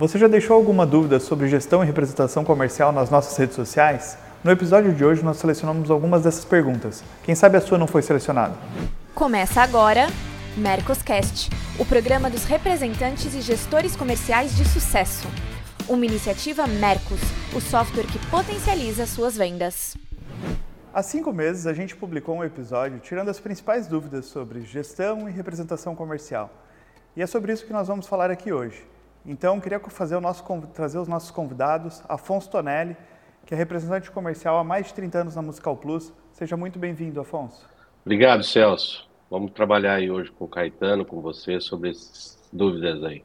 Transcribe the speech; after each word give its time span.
Você 0.00 0.18
já 0.18 0.26
deixou 0.28 0.56
alguma 0.56 0.86
dúvida 0.86 1.20
sobre 1.20 1.46
gestão 1.46 1.82
e 1.82 1.86
representação 1.86 2.42
comercial 2.42 2.90
nas 2.90 3.10
nossas 3.10 3.36
redes 3.36 3.54
sociais? 3.54 4.16
No 4.42 4.50
episódio 4.50 4.94
de 4.94 5.04
hoje 5.04 5.22
nós 5.22 5.36
selecionamos 5.36 5.90
algumas 5.90 6.22
dessas 6.22 6.42
perguntas. 6.42 7.04
Quem 7.22 7.34
sabe 7.34 7.58
a 7.58 7.60
sua 7.60 7.76
não 7.76 7.86
foi 7.86 8.00
selecionada? 8.00 8.54
Começa 9.14 9.60
agora 9.60 10.06
Mercoscast, 10.56 11.50
o 11.78 11.84
programa 11.84 12.30
dos 12.30 12.44
representantes 12.44 13.34
e 13.34 13.42
gestores 13.42 13.94
comerciais 13.94 14.56
de 14.56 14.64
sucesso. 14.66 15.28
Uma 15.86 16.06
iniciativa 16.06 16.66
Mercos, 16.66 17.20
o 17.54 17.60
software 17.60 18.06
que 18.06 18.18
potencializa 18.30 19.04
suas 19.04 19.36
vendas. 19.36 19.98
Há 20.94 21.02
cinco 21.02 21.30
meses 21.30 21.66
a 21.66 21.74
gente 21.74 21.94
publicou 21.94 22.36
um 22.36 22.42
episódio 22.42 23.00
tirando 23.00 23.28
as 23.28 23.38
principais 23.38 23.86
dúvidas 23.86 24.24
sobre 24.24 24.62
gestão 24.62 25.28
e 25.28 25.30
representação 25.30 25.94
comercial. 25.94 26.48
E 27.14 27.20
é 27.20 27.26
sobre 27.26 27.52
isso 27.52 27.66
que 27.66 27.72
nós 27.74 27.86
vamos 27.86 28.06
falar 28.06 28.30
aqui 28.30 28.50
hoje. 28.50 28.82
Então, 29.24 29.60
queria 29.60 29.78
fazer 29.80 30.16
o 30.16 30.20
nosso, 30.20 30.44
trazer 30.72 30.98
os 30.98 31.08
nossos 31.08 31.30
convidados, 31.30 32.02
Afonso 32.08 32.48
Tonelli, 32.50 32.96
que 33.44 33.54
é 33.54 33.56
representante 33.56 34.10
comercial 34.10 34.58
há 34.58 34.64
mais 34.64 34.86
de 34.86 34.94
30 34.94 35.18
anos 35.18 35.36
na 35.36 35.42
Musical 35.42 35.76
Plus. 35.76 36.12
Seja 36.32 36.56
muito 36.56 36.78
bem-vindo, 36.78 37.20
Afonso. 37.20 37.68
Obrigado, 38.04 38.42
Celso. 38.42 39.08
Vamos 39.30 39.52
trabalhar 39.52 39.94
aí 39.94 40.10
hoje 40.10 40.30
com 40.32 40.44
o 40.46 40.48
Caetano, 40.48 41.04
com 41.04 41.20
você, 41.20 41.60
sobre 41.60 41.90
essas 41.90 42.38
dúvidas 42.52 43.04
aí. 43.04 43.22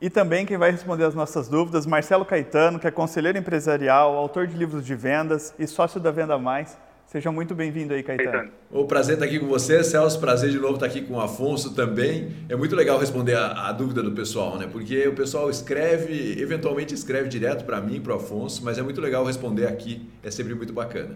E 0.00 0.10
também 0.10 0.44
quem 0.44 0.58
vai 0.58 0.72
responder 0.72 1.04
as 1.04 1.14
nossas 1.14 1.48
dúvidas, 1.48 1.86
Marcelo 1.86 2.24
Caetano, 2.24 2.78
que 2.78 2.88
é 2.88 2.90
conselheiro 2.90 3.38
empresarial, 3.38 4.16
autor 4.16 4.48
de 4.48 4.56
livros 4.56 4.84
de 4.84 4.96
vendas 4.96 5.54
e 5.58 5.66
sócio 5.66 6.00
da 6.00 6.10
Venda 6.10 6.36
Mais. 6.36 6.76
Seja 7.12 7.30
muito 7.30 7.54
bem-vindo 7.54 7.92
aí, 7.92 8.02
Caetano. 8.02 8.50
O 8.70 8.86
prazer 8.86 9.16
estar 9.16 9.26
aqui 9.26 9.38
com 9.38 9.46
você, 9.46 9.84
Celso. 9.84 10.18
Prazer 10.18 10.48
de 10.48 10.58
novo 10.58 10.76
estar 10.76 10.86
aqui 10.86 11.02
com 11.02 11.12
o 11.12 11.20
Afonso 11.20 11.74
também. 11.74 12.34
É 12.48 12.56
muito 12.56 12.74
legal 12.74 12.98
responder 12.98 13.34
a, 13.34 13.68
a 13.68 13.72
dúvida 13.72 14.02
do 14.02 14.12
pessoal, 14.12 14.56
né? 14.56 14.66
Porque 14.66 15.06
o 15.06 15.14
pessoal 15.14 15.50
escreve, 15.50 16.40
eventualmente 16.40 16.94
escreve 16.94 17.28
direto 17.28 17.66
para 17.66 17.82
mim, 17.82 18.00
para 18.00 18.14
o 18.14 18.16
Afonso, 18.16 18.64
mas 18.64 18.78
é 18.78 18.82
muito 18.82 18.98
legal 18.98 19.26
responder 19.26 19.66
aqui. 19.66 20.08
É 20.22 20.30
sempre 20.30 20.54
muito 20.54 20.72
bacana. 20.72 21.14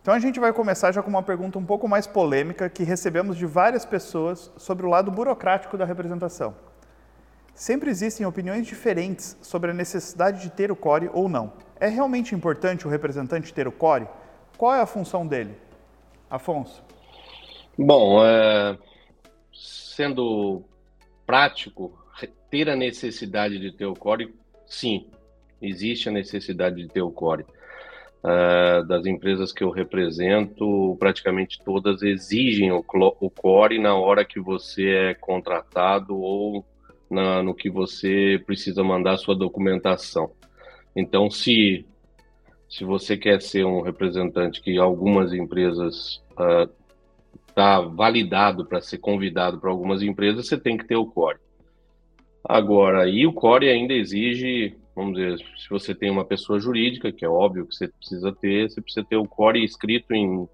Então 0.00 0.14
a 0.14 0.18
gente 0.18 0.40
vai 0.40 0.50
começar 0.50 0.92
já 0.92 1.02
com 1.02 1.10
uma 1.10 1.22
pergunta 1.22 1.58
um 1.58 1.66
pouco 1.66 1.86
mais 1.86 2.06
polêmica 2.06 2.70
que 2.70 2.82
recebemos 2.82 3.36
de 3.36 3.44
várias 3.44 3.84
pessoas 3.84 4.50
sobre 4.56 4.86
o 4.86 4.88
lado 4.88 5.10
burocrático 5.10 5.76
da 5.76 5.84
representação. 5.84 6.54
Sempre 7.54 7.90
existem 7.90 8.24
opiniões 8.24 8.66
diferentes 8.66 9.36
sobre 9.42 9.72
a 9.72 9.74
necessidade 9.74 10.40
de 10.40 10.48
ter 10.48 10.72
o 10.72 10.76
core 10.76 11.10
ou 11.12 11.28
não. 11.28 11.52
É 11.78 11.86
realmente 11.86 12.34
importante 12.34 12.86
o 12.86 12.90
representante 12.90 13.52
ter 13.52 13.68
o 13.68 13.72
core? 13.72 14.08
Qual 14.56 14.74
é 14.74 14.80
a 14.80 14.86
função 14.86 15.26
dele? 15.26 15.54
Afonso. 16.30 16.82
Bom, 17.78 18.24
é, 18.24 18.78
sendo 19.52 20.62
prático, 21.26 21.92
ter 22.50 22.70
a 22.70 22.76
necessidade 22.76 23.58
de 23.58 23.72
ter 23.72 23.86
o 23.86 23.94
core, 23.94 24.34
sim, 24.66 25.06
existe 25.60 26.08
a 26.08 26.12
necessidade 26.12 26.76
de 26.76 26.88
ter 26.88 27.02
o 27.02 27.10
core. 27.10 27.44
Uh, 28.24 28.84
das 28.88 29.06
empresas 29.06 29.52
que 29.52 29.62
eu 29.62 29.70
represento, 29.70 30.96
praticamente 30.98 31.62
todas 31.64 32.02
exigem 32.02 32.72
o, 32.72 32.84
o 33.20 33.30
core 33.30 33.78
na 33.78 33.94
hora 33.94 34.24
que 34.24 34.40
você 34.40 34.88
é 34.88 35.14
contratado 35.14 36.18
ou 36.18 36.64
na, 37.08 37.40
no 37.40 37.54
que 37.54 37.70
você 37.70 38.42
precisa 38.44 38.82
mandar 38.82 39.16
sua 39.18 39.36
documentação. 39.36 40.32
Então, 40.96 41.30
se, 41.30 41.86
se 42.68 42.84
você 42.84 43.16
quer 43.16 43.40
ser 43.40 43.64
um 43.64 43.80
representante 43.80 44.60
que 44.60 44.76
algumas 44.78 45.32
empresas 45.32 46.22
está 47.48 47.80
uh, 47.80 47.90
validado 47.94 48.66
para 48.66 48.80
ser 48.80 48.98
convidado 48.98 49.58
para 49.58 49.70
algumas 49.70 50.02
empresas, 50.02 50.46
você 50.46 50.58
tem 50.58 50.76
que 50.76 50.86
ter 50.86 50.96
o 50.96 51.06
core. 51.06 51.38
Agora, 52.44 53.08
e 53.08 53.26
o 53.26 53.32
core 53.32 53.68
ainda 53.68 53.92
exige, 53.92 54.76
vamos 54.94 55.14
dizer, 55.18 55.38
se 55.56 55.68
você 55.68 55.94
tem 55.94 56.10
uma 56.10 56.24
pessoa 56.24 56.60
jurídica, 56.60 57.10
que 57.12 57.24
é 57.24 57.28
óbvio 57.28 57.66
que 57.66 57.74
você 57.74 57.88
precisa 57.88 58.32
ter, 58.32 58.70
você 58.70 58.80
precisa 58.80 59.04
ter 59.04 59.16
o 59.16 59.26
core 59.26 59.64
escrito 59.64 60.12
em, 60.14 60.48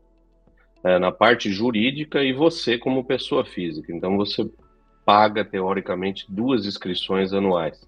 é, 0.85 0.99
na 0.99 1.13
parte 1.13 1.51
jurídica 1.51 2.23
e 2.23 2.33
você 2.33 2.79
como 2.79 3.05
pessoa 3.05 3.45
física. 3.45 3.93
Então, 3.93 4.17
você 4.17 4.49
paga, 5.05 5.45
teoricamente, 5.45 6.27
duas 6.29 6.65
inscrições 6.65 7.33
anuais. 7.33 7.87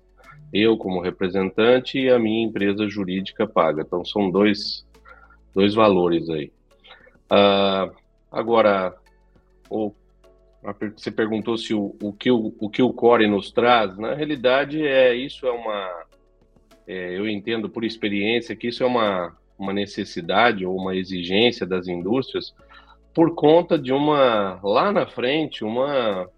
Eu, 0.53 0.77
como 0.77 1.01
representante, 1.01 1.99
e 1.99 2.11
a 2.11 2.19
minha 2.19 2.47
empresa 2.47 2.89
jurídica 2.89 3.47
paga. 3.47 3.83
Então, 3.83 4.05
são 4.05 4.31
dois, 4.31 4.87
dois 5.55 5.75
valores 5.75 6.29
aí. 6.31 6.53
Uh, 7.31 7.95
agora, 8.31 8.95
o, 9.69 9.93
você 10.97 11.11
perguntou 11.11 11.59
se 11.59 11.75
o, 11.75 11.97
o, 12.01 12.13
que 12.13 12.31
o, 12.31 12.55
o 12.59 12.71
que 12.71 12.83
o 12.83 12.93
Core 12.93 13.27
nos 13.27 13.51
traz. 13.51 13.97
Na 13.99 14.15
realidade, 14.15 14.87
é 14.87 15.15
isso 15.15 15.47
é 15.47 15.53
uma... 15.53 16.05
É, 16.87 17.19
eu 17.19 17.29
entendo 17.29 17.69
por 17.69 17.83
experiência 17.83 18.55
que 18.55 18.69
isso 18.69 18.83
é 18.83 18.87
uma, 18.87 19.35
uma 19.59 19.73
necessidade 19.73 20.67
ou 20.67 20.77
uma 20.77 20.95
exigência 20.95 21.67
das 21.67 21.89
indústrias 21.89 22.55
por 23.15 23.35
conta 23.35 23.79
de 23.79 23.93
uma, 23.93 24.61
lá 24.63 24.93
na 24.93 25.07
frente, 25.07 25.65
uma 25.65 26.29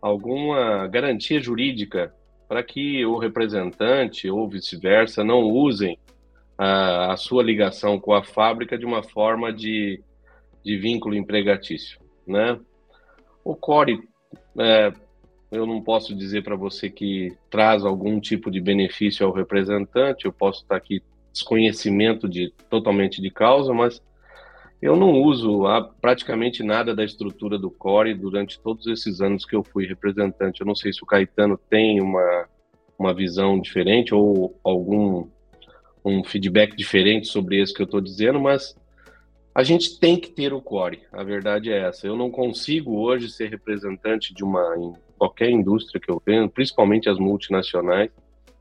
alguma 0.00 0.86
garantia 0.86 1.40
jurídica 1.40 2.14
para 2.48 2.62
que 2.62 3.04
o 3.04 3.18
representante 3.18 4.28
ou 4.30 4.48
vice-versa 4.48 5.24
não 5.24 5.42
usem 5.42 5.98
a, 6.56 7.12
a, 7.12 7.16
sua 7.16 7.42
ligação 7.42 7.98
com 7.98 8.12
a 8.12 8.22
fábrica 8.22 8.78
de 8.78 8.84
uma 8.84 9.02
forma 9.02 9.52
de, 9.52 10.02
de 10.64 10.76
vínculo 10.76 11.14
empregatício, 11.14 11.98
né? 12.26 12.58
O 13.44 13.54
CORE, 13.54 14.00
é, 14.58 14.92
eu 15.50 15.66
não 15.66 15.82
posso 15.82 16.14
dizer 16.14 16.42
para 16.42 16.56
você 16.56 16.88
que 16.88 17.36
traz 17.50 17.84
algum 17.84 18.20
tipo 18.20 18.50
de 18.50 18.60
benefício 18.60 19.26
ao 19.26 19.32
representante, 19.32 20.24
eu 20.24 20.32
posso 20.32 20.62
estar 20.62 20.76
aqui 20.76 21.02
desconhecimento 21.32 22.28
de 22.28 22.52
totalmente 22.70 23.20
de 23.20 23.30
causa, 23.30 23.74
mas 23.74 24.00
eu 24.84 24.96
não 24.96 25.22
uso 25.22 25.62
praticamente 25.98 26.62
nada 26.62 26.94
da 26.94 27.02
estrutura 27.02 27.58
do 27.58 27.70
Core 27.70 28.12
durante 28.12 28.60
todos 28.60 28.86
esses 28.86 29.22
anos 29.22 29.46
que 29.46 29.56
eu 29.56 29.64
fui 29.64 29.86
representante. 29.86 30.60
Eu 30.60 30.66
não 30.66 30.74
sei 30.74 30.92
se 30.92 31.02
o 31.02 31.06
Caetano 31.06 31.58
tem 31.70 32.02
uma, 32.02 32.46
uma 32.98 33.14
visão 33.14 33.58
diferente 33.58 34.14
ou 34.14 34.60
algum 34.62 35.26
um 36.04 36.22
feedback 36.22 36.76
diferente 36.76 37.28
sobre 37.28 37.62
esse 37.62 37.72
que 37.72 37.80
eu 37.80 37.86
estou 37.86 37.98
dizendo, 37.98 38.38
mas 38.38 38.76
a 39.54 39.62
gente 39.62 39.98
tem 39.98 40.18
que 40.18 40.28
ter 40.28 40.52
o 40.52 40.60
core. 40.60 41.00
A 41.10 41.22
verdade 41.24 41.72
é 41.72 41.88
essa. 41.88 42.06
Eu 42.06 42.14
não 42.14 42.30
consigo 42.30 42.98
hoje 42.98 43.30
ser 43.30 43.48
representante 43.48 44.34
de 44.34 44.44
uma 44.44 44.76
em 44.76 44.92
qualquer 45.16 45.48
indústria 45.48 45.98
que 45.98 46.10
eu 46.10 46.20
tenho, 46.22 46.46
principalmente 46.50 47.08
as 47.08 47.18
multinacionais, 47.18 48.10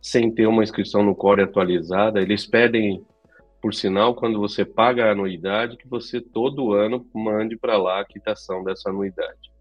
sem 0.01 0.31
ter 0.31 0.47
uma 0.47 0.63
inscrição 0.63 1.03
no 1.03 1.13
core 1.13 1.41
atualizada. 1.41 2.21
Eles 2.21 2.45
pedem 2.45 3.03
por 3.63 3.73
sinal, 3.73 4.13
quando 4.13 4.37
você 4.41 4.65
paga 4.65 5.05
a 5.05 5.11
anuidade, 5.13 5.77
que 5.77 5.87
você 5.87 6.19
todo 6.19 6.73
ano 6.73 7.07
mande 7.15 7.55
para 7.55 7.77
lá 7.77 8.01
a 8.01 8.05
quitação 8.05 8.61
dessa 8.61 8.89
anuidade. 8.89 9.53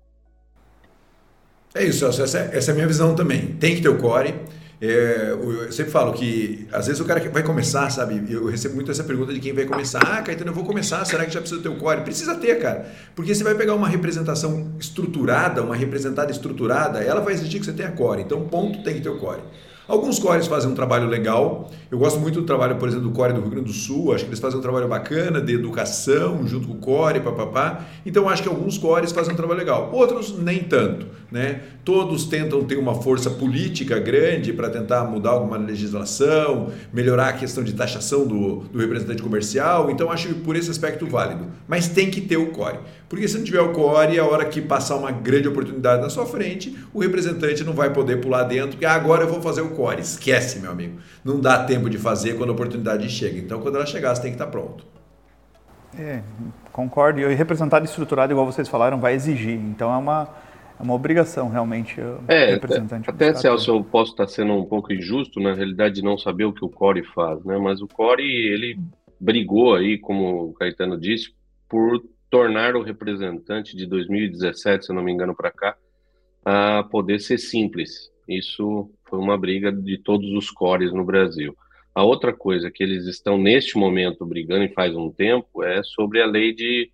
É 1.73 1.85
isso, 1.85 2.05
essa, 2.05 2.39
essa 2.39 2.71
é 2.71 2.73
a 2.73 2.75
minha 2.75 2.89
visão 2.89 3.15
também. 3.15 3.55
Tem 3.61 3.77
que 3.77 3.81
ter 3.81 3.89
o 3.89 3.99
core. 3.99 4.35
É, 4.81 5.31
eu 5.31 5.71
sempre 5.71 5.93
falo 5.93 6.13
que 6.15 6.67
às 6.73 6.89
vezes 6.89 7.01
o 7.01 7.05
cara 7.05 7.21
vai 7.31 7.45
começar, 7.45 7.89
sabe? 7.91 8.21
Eu 8.29 8.47
recebo 8.47 8.75
muito 8.75 8.91
essa 8.91 9.05
pergunta 9.05 9.33
de 9.33 9.39
quem 9.39 9.53
vai 9.53 9.67
começar. 9.67 10.01
Ah, 10.01 10.21
Caetano, 10.21 10.51
eu 10.51 10.55
vou 10.55 10.65
começar, 10.65 11.05
será 11.05 11.25
que 11.25 11.31
já 11.31 11.41
precisa 11.41 11.63
ter 11.63 11.69
o 11.69 11.77
core? 11.77 12.01
Precisa 12.01 12.35
ter, 12.35 12.59
cara. 12.59 12.91
Porque 13.15 13.33
você 13.33 13.45
vai 13.45 13.55
pegar 13.55 13.77
uma 13.77 13.87
representação 13.87 14.73
estruturada, 14.81 15.63
uma 15.63 15.77
representada 15.77 16.33
estruturada, 16.33 17.05
ela 17.05 17.21
vai 17.21 17.35
exigir 17.35 17.61
que 17.61 17.67
você 17.67 17.73
tenha 17.73 17.93
core. 17.93 18.23
Então, 18.23 18.49
ponto, 18.49 18.83
tem 18.83 18.95
que 18.97 19.01
ter 19.01 19.11
o 19.11 19.19
core. 19.21 19.43
Alguns 19.89 20.19
cores 20.19 20.47
fazem 20.47 20.71
um 20.71 20.75
trabalho 20.75 21.09
legal. 21.09 21.69
Eu 21.91 21.99
gosto 21.99 22.21
muito 22.21 22.41
do 22.41 22.47
trabalho, 22.47 22.77
por 22.77 22.89
exemplo, 22.89 23.09
do 23.09 23.15
Core 23.15 23.33
do 23.33 23.41
Rio 23.41 23.51
Grande 23.51 23.67
do 23.67 23.73
Sul. 23.73 24.15
Acho 24.15 24.25
que 24.25 24.31
eles 24.31 24.39
fazem 24.39 24.59
um 24.59 24.63
trabalho 24.63 24.87
bacana 24.87 25.41
de 25.41 25.55
educação 25.55 26.47
junto 26.47 26.69
com 26.69 26.75
o 26.75 26.77
Core, 26.77 27.19
papapá. 27.21 27.85
Então 28.07 28.29
acho 28.29 28.45
que 28.45 28.49
alguns 28.49 28.79
cores 28.79 29.11
fazem 29.11 29.35
um 29.35 29.37
trabalho 29.37 29.59
legal. 29.59 29.91
Outros 29.93 30.39
nem 30.39 30.61
tanto, 30.61 31.07
né? 31.31 31.63
Todos 31.85 32.27
tentam 32.27 32.63
ter 32.63 32.77
uma 32.77 32.95
força 32.95 33.29
política 33.29 33.99
grande 33.99 34.53
para 34.53 34.71
tentar 34.71 35.03
mudar 35.05 35.31
alguma 35.31 35.57
legislação, 35.57 36.71
melhorar 36.93 37.31
a 37.31 37.33
questão 37.33 37.65
de 37.65 37.73
taxação 37.73 38.25
do, 38.25 38.61
do 38.61 38.79
representante 38.79 39.21
comercial. 39.21 39.91
Então 39.91 40.13
acho 40.13 40.29
que 40.29 40.35
por 40.35 40.55
esse 40.55 40.71
aspecto 40.71 41.07
válido. 41.07 41.47
Mas 41.67 41.89
tem 41.89 42.09
que 42.09 42.21
ter 42.21 42.37
o 42.37 42.47
core. 42.47 42.79
Porque 43.09 43.29
se 43.29 43.37
não 43.37 43.45
tiver 43.45 43.61
o 43.61 43.73
core, 43.73 44.19
a 44.19 44.25
hora 44.25 44.45
que 44.45 44.61
passar 44.61 44.97
uma 44.97 45.11
grande 45.11 45.47
oportunidade 45.47 46.01
na 46.01 46.09
sua 46.09 46.25
frente, 46.25 46.75
o 46.95 47.01
representante 47.01 47.63
não 47.63 47.75
vai 47.75 47.93
poder 47.93 48.23
pular 48.23 48.45
dentro, 48.45 48.71
porque 48.71 48.87
ah, 48.87 48.95
agora 48.95 49.25
eu 49.25 49.29
vou 49.29 49.43
fazer 49.43 49.61
o 49.61 49.69
core. 49.69 49.82
Esquece, 50.01 50.61
meu 50.61 50.71
amigo. 50.71 51.01
Não 51.25 51.41
dá 51.41 51.65
tempo 51.65 51.89
de 51.89 51.99
fazer 51.99 52.37
quando 52.37 52.51
a 52.51 52.53
oportunidade 52.53 53.09
chega. 53.09 53.39
Então, 53.39 53.61
quando 53.61 53.77
ela 53.77 53.87
chegar, 53.87 54.15
você 54.15 54.23
tem 54.23 54.31
que 54.31 54.37
estar 54.37 54.47
pronto. 54.47 54.85
É, 55.99 56.23
concordo. 56.71 57.21
E 57.21 57.35
representado 57.35 57.85
estruturado, 57.85 58.33
igual 58.33 58.47
vocês 58.47 58.69
falaram, 58.69 59.01
vai 59.01 59.15
exigir. 59.15 59.59
Então, 59.59 59.93
é 59.93 59.97
uma, 59.97 60.29
é 60.79 60.83
uma 60.83 60.95
obrigação, 60.95 61.49
realmente, 61.49 62.01
é, 62.29 62.53
representante. 62.53 63.09
Até, 63.09 63.31
até 63.31 63.39
Celso, 63.39 63.71
eu 63.71 63.85
posso 63.85 64.13
estar 64.13 64.27
sendo 64.27 64.55
um 64.55 64.65
pouco 64.65 64.93
injusto, 64.93 65.41
na 65.41 65.55
realidade, 65.55 65.97
de 65.97 66.03
não 66.03 66.17
saber 66.17 66.45
o 66.45 66.53
que 66.53 66.65
o 66.65 66.69
core 66.69 67.05
faz, 67.05 67.45
né? 67.45 67.59
Mas 67.59 67.81
o 67.81 67.89
core, 67.89 68.25
ele 68.25 68.79
brigou 69.21 69.75
aí, 69.75 69.99
como 69.99 70.51
o 70.51 70.53
Caetano 70.55 70.99
disse, 70.99 71.33
por 71.69 72.03
tornar 72.31 72.75
o 72.75 72.83
representante 72.83 73.77
de 73.77 73.87
2017, 73.87 74.87
se 74.87 74.93
não 74.93 75.03
me 75.03 75.13
engano, 75.13 75.35
para 75.35 75.51
cá, 75.51 75.77
a 76.45 76.83
poder 76.85 77.21
ser 77.21 77.39
simples. 77.39 78.11
Isso 78.29 78.91
foi 79.13 79.19
uma 79.19 79.37
briga 79.37 79.71
de 79.71 79.99
todos 79.99 80.31
os 80.33 80.51
cores 80.51 80.91
no 80.91 81.05
Brasil. 81.05 81.55
A 81.95 82.03
outra 82.03 82.33
coisa 82.33 82.71
que 82.71 82.83
eles 82.83 83.05
estão 83.05 83.37
neste 83.37 83.77
momento 83.77 84.25
brigando 84.25 84.65
e 84.65 84.73
faz 84.73 84.97
um 84.97 85.11
tempo 85.11 85.63
é 85.63 85.83
sobre 85.83 86.23
a 86.23 86.27
lei 86.27 86.55
de, 86.55 86.91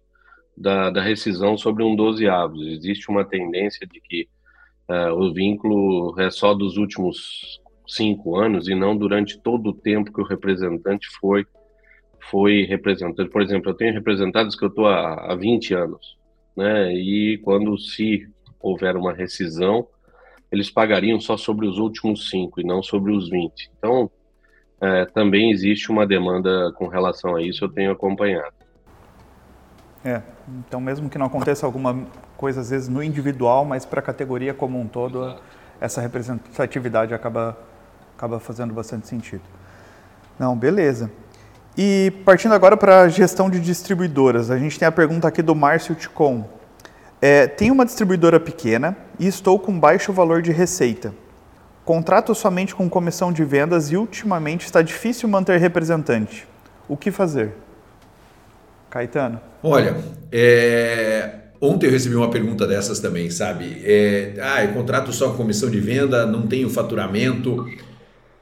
da, 0.57 0.91
da 0.91 1.01
rescisão 1.01 1.57
sobre 1.57 1.85
um 1.85 1.95
dozeavos. 1.95 2.67
Existe 2.67 3.09
uma 3.09 3.25
tendência 3.25 3.87
de 3.87 4.01
que 4.01 4.29
uh, 4.91 5.13
o 5.15 5.33
vínculo 5.33 6.21
é 6.21 6.29
só 6.29 6.55
dos 6.55 6.77
últimos 6.77 7.61
cinco 7.87 8.37
anos 8.37 8.67
e 8.67 8.75
não 8.75 8.97
durante 8.97 9.41
todo 9.41 9.71
o 9.71 9.75
tempo 9.75 10.13
que 10.13 10.21
o 10.21 10.27
representante 10.27 11.07
foi 11.21 11.47
foi 12.29 12.65
representante. 12.65 13.31
Por 13.31 13.43
exemplo, 13.43 13.71
eu 13.71 13.75
tenho 13.75 13.95
representados 13.95 14.57
que 14.57 14.65
eu 14.65 14.69
estou 14.69 14.89
há, 14.89 15.33
há 15.33 15.37
20 15.37 15.73
anos, 15.73 16.19
né? 16.57 16.93
E 16.93 17.39
quando 17.45 17.79
se 17.79 18.27
houver 18.61 18.97
uma 18.97 19.13
rescisão, 19.13 19.87
eles 20.51 20.71
pagariam 20.71 21.21
só 21.21 21.37
sobre 21.37 21.67
os 21.67 21.79
últimos 21.79 22.31
cinco 22.31 22.61
e 22.61 22.65
não 22.65 22.83
sobre 22.83 23.13
os 23.13 23.29
20. 23.29 23.71
Então, 23.79 24.11
é, 24.81 25.05
também 25.07 25.51
existe 25.51 25.91
uma 25.91 26.07
demanda 26.07 26.73
com 26.73 26.87
relação 26.87 27.37
a 27.37 27.43
isso, 27.43 27.65
eu 27.65 27.69
tenho 27.69 27.91
acompanhado. 27.91 28.55
É, 30.05 30.23
então 30.61 30.81
mesmo 30.81 31.11
que 31.11 31.19
não 31.19 31.27
aconteça 31.27 31.67
alguma 31.67 32.07
coisa 32.37 32.61
às 32.61 32.71
vezes 32.71 32.89
no 32.89 33.03
individual, 33.03 33.65
mas 33.65 33.85
para 33.85 33.99
a 33.99 34.03
categoria 34.03 34.55
como 34.55 34.81
um 34.81 34.87
todo, 34.87 35.25
Exato. 35.25 35.43
essa 35.81 36.01
representatividade 36.01 37.13
acaba, 37.13 37.59
acaba 38.17 38.39
fazendo 38.39 38.73
bastante 38.73 39.09
sentido. 39.09 39.43
Não, 40.39 40.57
beleza. 40.57 41.11
E 41.77 42.13
partindo 42.25 42.55
agora 42.55 42.77
para 42.77 43.03
a 43.03 43.09
gestão 43.09 43.51
de 43.51 43.61
distribuidoras, 43.61 44.51
a 44.51 44.59
gente 44.59 44.79
tem 44.79 44.87
a 44.87 44.93
pergunta 44.93 45.27
aqui 45.27 45.43
do 45.43 45.55
Márcio 45.55 45.95
Ticon. 45.95 46.49
É, 47.21 47.47
tenho 47.47 47.75
uma 47.75 47.85
distribuidora 47.85 48.39
pequena 48.39 48.97
e 49.19 49.27
estou 49.27 49.59
com 49.59 49.79
baixo 49.79 50.13
valor 50.13 50.41
de 50.41 50.53
receita. 50.53 51.13
Contrato 51.85 52.35
somente 52.35 52.75
com 52.75 52.89
comissão 52.89 53.33
de 53.33 53.45
vendas 53.45 53.91
e 53.91 53.97
ultimamente 53.97 54.67
está 54.67 54.83
difícil 54.83 55.29
manter 55.29 55.59
representante. 55.59 56.47
O 56.89 56.97
que 56.97 57.11
fazer? 57.11 57.55
Caetano. 58.91 59.41
Olha, 59.63 59.97
é... 60.31 61.31
ontem 61.61 61.87
eu 61.87 61.91
recebi 61.91 62.15
uma 62.15 62.31
pergunta 62.31 62.67
dessas 62.67 63.01
também, 63.01 63.31
sabe? 63.31 63.83
É... 63.85 64.35
Ah, 64.41 64.65
eu 64.65 64.73
contrato 64.73 65.13
só 65.13 65.31
com 65.31 65.39
comissão 65.39 65.71
de 65.71 65.81
venda, 65.81 66.25
não 66.27 66.47
tenho 66.47 66.71
faturamento. 66.71 67.67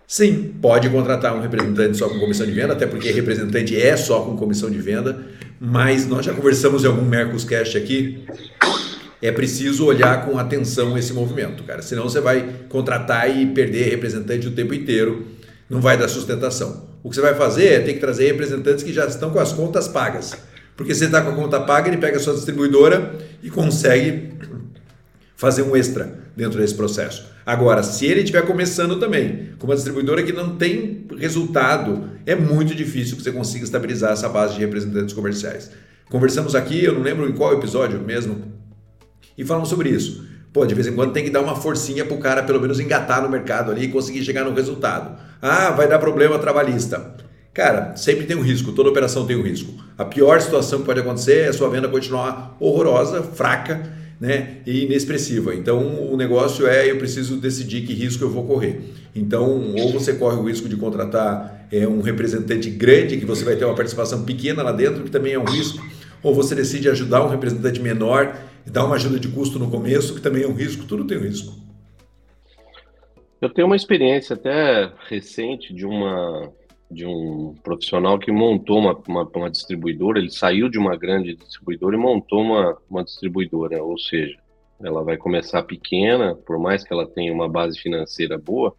Sim, 0.06 0.54
pode 0.60 0.88
contratar 0.90 1.34
um 1.34 1.40
representante 1.40 1.96
só 1.96 2.08
com 2.08 2.18
comissão 2.20 2.46
de 2.46 2.52
venda, 2.52 2.74
até 2.74 2.86
porque 2.86 3.10
representante 3.10 3.80
é 3.80 3.96
só 3.96 4.20
com 4.20 4.36
comissão 4.36 4.70
de 4.70 4.78
venda, 4.78 5.24
mas 5.60 6.06
nós 6.06 6.24
já 6.24 6.32
conversamos 6.32 6.84
em 6.84 6.86
algum 6.86 7.02
Mercoscast 7.02 7.76
aqui 7.76 8.24
é 9.20 9.32
preciso 9.32 9.86
olhar 9.86 10.24
com 10.24 10.38
atenção 10.38 10.96
esse 10.96 11.12
movimento, 11.12 11.64
cara. 11.64 11.82
Senão 11.82 12.04
você 12.04 12.20
vai 12.20 12.48
contratar 12.68 13.34
e 13.34 13.46
perder 13.46 13.90
representante 13.90 14.46
o 14.46 14.52
tempo 14.52 14.74
inteiro, 14.74 15.26
não 15.68 15.80
vai 15.80 15.96
dar 15.96 16.08
sustentação. 16.08 16.88
O 17.02 17.08
que 17.08 17.16
você 17.16 17.22
vai 17.22 17.34
fazer 17.34 17.66
é 17.66 17.80
ter 17.80 17.94
que 17.94 18.00
trazer 18.00 18.26
representantes 18.26 18.84
que 18.84 18.92
já 18.92 19.06
estão 19.06 19.30
com 19.30 19.38
as 19.38 19.52
contas 19.52 19.88
pagas. 19.88 20.36
Porque 20.76 20.94
você 20.94 21.06
está 21.06 21.22
com 21.22 21.30
a 21.30 21.34
conta 21.34 21.60
paga, 21.60 21.88
ele 21.88 21.96
pega 21.96 22.18
a 22.18 22.20
sua 22.20 22.34
distribuidora 22.34 23.14
e 23.42 23.48
consegue 23.48 24.34
fazer 25.34 25.62
um 25.62 25.74
extra 25.74 26.18
dentro 26.36 26.58
desse 26.58 26.74
processo. 26.74 27.35
Agora, 27.46 27.80
se 27.84 28.04
ele 28.04 28.22
estiver 28.22 28.42
começando 28.44 28.98
também 28.98 29.50
com 29.56 29.68
uma 29.68 29.76
distribuidora 29.76 30.20
que 30.24 30.32
não 30.32 30.56
tem 30.56 31.06
resultado, 31.16 32.10
é 32.26 32.34
muito 32.34 32.74
difícil 32.74 33.16
que 33.16 33.22
você 33.22 33.30
consiga 33.30 33.64
estabilizar 33.64 34.10
essa 34.10 34.28
base 34.28 34.54
de 34.54 34.60
representantes 34.60 35.14
comerciais. 35.14 35.70
Conversamos 36.10 36.56
aqui, 36.56 36.84
eu 36.84 36.92
não 36.92 37.02
lembro 37.02 37.28
em 37.28 37.32
qual 37.32 37.52
episódio 37.52 38.00
mesmo, 38.00 38.52
e 39.38 39.44
falamos 39.44 39.68
sobre 39.68 39.90
isso. 39.90 40.26
Pô, 40.52 40.66
de 40.66 40.74
vez 40.74 40.88
em 40.88 40.92
quando 40.96 41.12
tem 41.12 41.22
que 41.22 41.30
dar 41.30 41.40
uma 41.40 41.54
forcinha 41.54 42.04
para 42.04 42.16
o 42.16 42.18
cara 42.18 42.42
pelo 42.42 42.60
menos 42.60 42.80
engatar 42.80 43.22
no 43.22 43.28
mercado 43.28 43.70
ali 43.70 43.84
e 43.84 43.88
conseguir 43.88 44.24
chegar 44.24 44.44
no 44.44 44.52
resultado. 44.52 45.16
Ah, 45.40 45.70
vai 45.70 45.86
dar 45.86 46.00
problema 46.00 46.40
trabalhista. 46.40 47.14
Cara, 47.54 47.94
sempre 47.94 48.26
tem 48.26 48.36
um 48.36 48.42
risco, 48.42 48.72
toda 48.72 48.88
operação 48.88 49.24
tem 49.24 49.36
um 49.36 49.42
risco. 49.42 49.72
A 49.96 50.04
pior 50.04 50.40
situação 50.40 50.80
que 50.80 50.86
pode 50.86 50.98
acontecer 50.98 51.42
é 51.42 51.48
a 51.48 51.52
sua 51.52 51.68
venda 51.70 51.86
continuar 51.86 52.56
horrorosa, 52.58 53.22
fraca 53.22 53.95
né, 54.20 54.58
e 54.66 54.84
inexpressiva. 54.84 55.54
Então 55.54 56.10
o 56.10 56.16
negócio 56.16 56.66
é 56.66 56.90
eu 56.90 56.98
preciso 56.98 57.36
decidir 57.36 57.86
que 57.86 57.92
risco 57.92 58.24
eu 58.24 58.30
vou 58.30 58.46
correr. 58.46 58.80
Então, 59.14 59.74
ou 59.74 59.92
você 59.92 60.14
corre 60.14 60.36
o 60.36 60.42
risco 60.42 60.68
de 60.68 60.76
contratar 60.76 61.66
é, 61.72 61.86
um 61.86 62.00
representante 62.00 62.68
grande, 62.70 63.16
que 63.16 63.24
você 63.24 63.44
vai 63.44 63.56
ter 63.56 63.64
uma 63.64 63.74
participação 63.74 64.24
pequena 64.24 64.62
lá 64.62 64.72
dentro, 64.72 65.04
que 65.04 65.10
também 65.10 65.32
é 65.32 65.38
um 65.38 65.44
risco, 65.44 65.82
ou 66.22 66.34
você 66.34 66.54
decide 66.54 66.88
ajudar 66.88 67.24
um 67.24 67.28
representante 67.28 67.80
menor 67.80 68.36
e 68.66 68.70
dar 68.70 68.84
uma 68.84 68.96
ajuda 68.96 69.18
de 69.18 69.28
custo 69.28 69.58
no 69.58 69.70
começo, 69.70 70.14
que 70.14 70.20
também 70.20 70.42
é 70.42 70.46
um 70.46 70.52
risco, 70.52 70.84
tudo 70.84 71.06
tem 71.06 71.18
um 71.18 71.22
risco. 71.22 71.54
Eu 73.40 73.50
tenho 73.50 73.66
uma 73.66 73.76
experiência 73.76 74.34
até 74.34 74.90
recente 75.08 75.74
de 75.74 75.86
uma 75.86 76.52
de 76.90 77.04
um 77.04 77.54
profissional 77.62 78.18
que 78.18 78.30
montou 78.30 78.78
uma, 78.78 78.96
uma, 79.08 79.22
uma, 79.34 79.50
distribuidora, 79.50 80.18
ele 80.18 80.30
saiu 80.30 80.68
de 80.68 80.78
uma 80.78 80.96
grande 80.96 81.34
distribuidora 81.34 81.96
e 81.96 81.98
montou 81.98 82.40
uma, 82.40 82.76
uma 82.88 83.04
distribuidora, 83.04 83.82
ou 83.82 83.98
seja, 83.98 84.38
ela 84.80 85.02
vai 85.02 85.16
começar 85.16 85.62
pequena, 85.62 86.34
por 86.34 86.58
mais 86.58 86.84
que 86.84 86.92
ela 86.92 87.06
tenha 87.06 87.32
uma 87.32 87.48
base 87.48 87.78
financeira 87.78 88.38
boa, 88.38 88.74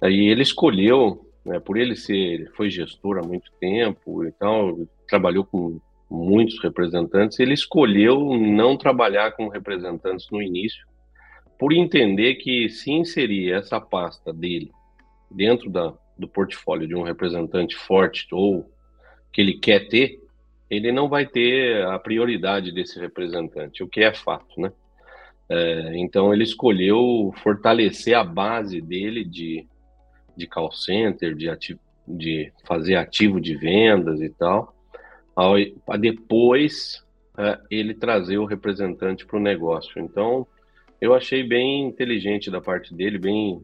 aí 0.00 0.26
ele 0.26 0.42
escolheu, 0.42 1.26
né, 1.44 1.58
por 1.60 1.78
ele 1.78 1.96
ser, 1.96 2.14
ele 2.14 2.46
foi 2.50 2.68
gestor 2.68 3.18
há 3.18 3.22
muito 3.22 3.50
tempo 3.58 4.24
e 4.24 4.32
tal, 4.32 4.78
trabalhou 5.08 5.44
com 5.44 5.80
muitos 6.10 6.62
representantes, 6.62 7.40
ele 7.40 7.54
escolheu 7.54 8.36
não 8.36 8.76
trabalhar 8.76 9.32
com 9.32 9.48
representantes 9.48 10.26
no 10.30 10.42
início, 10.42 10.86
por 11.58 11.72
entender 11.72 12.34
que 12.34 12.68
se 12.68 12.90
inserir 12.90 13.52
essa 13.52 13.80
pasta 13.80 14.32
dele 14.32 14.70
dentro 15.30 15.70
da, 15.70 15.94
do 16.22 16.28
portfólio 16.28 16.88
de 16.88 16.94
um 16.94 17.02
representante 17.02 17.76
forte 17.76 18.26
ou 18.32 18.70
que 19.30 19.40
ele 19.40 19.58
quer 19.58 19.88
ter, 19.88 20.20
ele 20.70 20.90
não 20.90 21.08
vai 21.08 21.26
ter 21.26 21.84
a 21.84 21.98
prioridade 21.98 22.72
desse 22.72 22.98
representante, 22.98 23.82
o 23.82 23.88
que 23.88 24.00
é 24.00 24.14
fato, 24.14 24.58
né? 24.58 24.72
É, 25.48 25.98
então 25.98 26.32
ele 26.32 26.44
escolheu 26.44 27.30
fortalecer 27.42 28.14
a 28.14 28.24
base 28.24 28.80
dele 28.80 29.22
de, 29.22 29.66
de 30.34 30.46
call 30.46 30.72
center, 30.72 31.34
de, 31.34 31.50
ativo, 31.50 31.80
de 32.08 32.50
fazer 32.64 32.94
ativo 32.94 33.38
de 33.38 33.54
vendas 33.54 34.22
e 34.22 34.30
tal, 34.30 34.74
a 35.86 35.96
depois 35.98 37.04
é, 37.36 37.58
ele 37.70 37.92
trazer 37.92 38.38
o 38.38 38.46
representante 38.46 39.26
para 39.26 39.36
o 39.36 39.42
negócio. 39.42 40.00
Então, 40.00 40.46
eu 41.00 41.12
achei 41.12 41.42
bem 41.42 41.86
inteligente 41.86 42.50
da 42.50 42.60
parte 42.60 42.94
dele, 42.94 43.18
bem, 43.18 43.60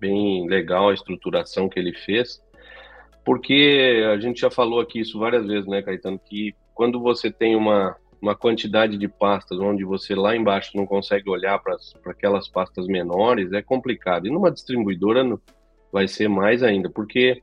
bem 0.00 0.48
legal 0.48 0.88
a 0.88 0.94
estruturação 0.94 1.68
que 1.68 1.78
ele 1.78 1.92
fez, 1.92 2.40
porque 3.24 4.02
a 4.10 4.18
gente 4.18 4.40
já 4.40 4.50
falou 4.50 4.80
aqui 4.80 5.00
isso 5.00 5.18
várias 5.18 5.46
vezes, 5.46 5.68
né, 5.68 5.82
Caetano, 5.82 6.18
que 6.18 6.54
quando 6.74 6.98
você 6.98 7.30
tem 7.30 7.54
uma, 7.54 7.94
uma 8.20 8.34
quantidade 8.34 8.96
de 8.96 9.06
pastas 9.06 9.58
onde 9.58 9.84
você 9.84 10.14
lá 10.14 10.34
embaixo 10.34 10.76
não 10.76 10.86
consegue 10.86 11.28
olhar 11.28 11.58
para 11.58 11.76
aquelas 12.06 12.48
pastas 12.48 12.86
menores, 12.86 13.52
é 13.52 13.60
complicado. 13.60 14.26
E 14.26 14.30
numa 14.30 14.50
distribuidora 14.50 15.22
vai 15.92 16.08
ser 16.08 16.28
mais 16.28 16.62
ainda, 16.62 16.88
porque 16.88 17.42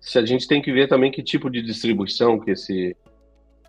se 0.00 0.18
a 0.18 0.24
gente 0.24 0.48
tem 0.48 0.62
que 0.62 0.72
ver 0.72 0.88
também 0.88 1.10
que 1.10 1.22
tipo 1.22 1.50
de 1.50 1.62
distribuição 1.62 2.40
que, 2.40 2.50
esse, 2.52 2.96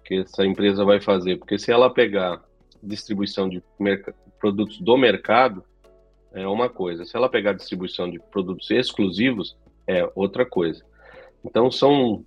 que 0.05 0.15
essa 0.15 0.45
empresa 0.45 0.83
vai 0.85 0.99
fazer, 1.01 1.37
porque 1.37 1.59
se 1.59 1.71
ela 1.71 1.93
pegar 1.93 2.41
distribuição 2.81 3.47
de 3.47 3.61
produtos 4.39 4.79
do 4.79 4.97
mercado, 4.97 5.63
é 6.33 6.47
uma 6.47 6.69
coisa. 6.69 7.05
Se 7.05 7.15
ela 7.15 7.29
pegar 7.29 7.53
distribuição 7.53 8.09
de 8.09 8.19
produtos 8.31 8.69
exclusivos, 8.71 9.55
é 9.87 10.09
outra 10.15 10.45
coisa. 10.45 10.83
Então 11.43 11.71
são 11.71 12.23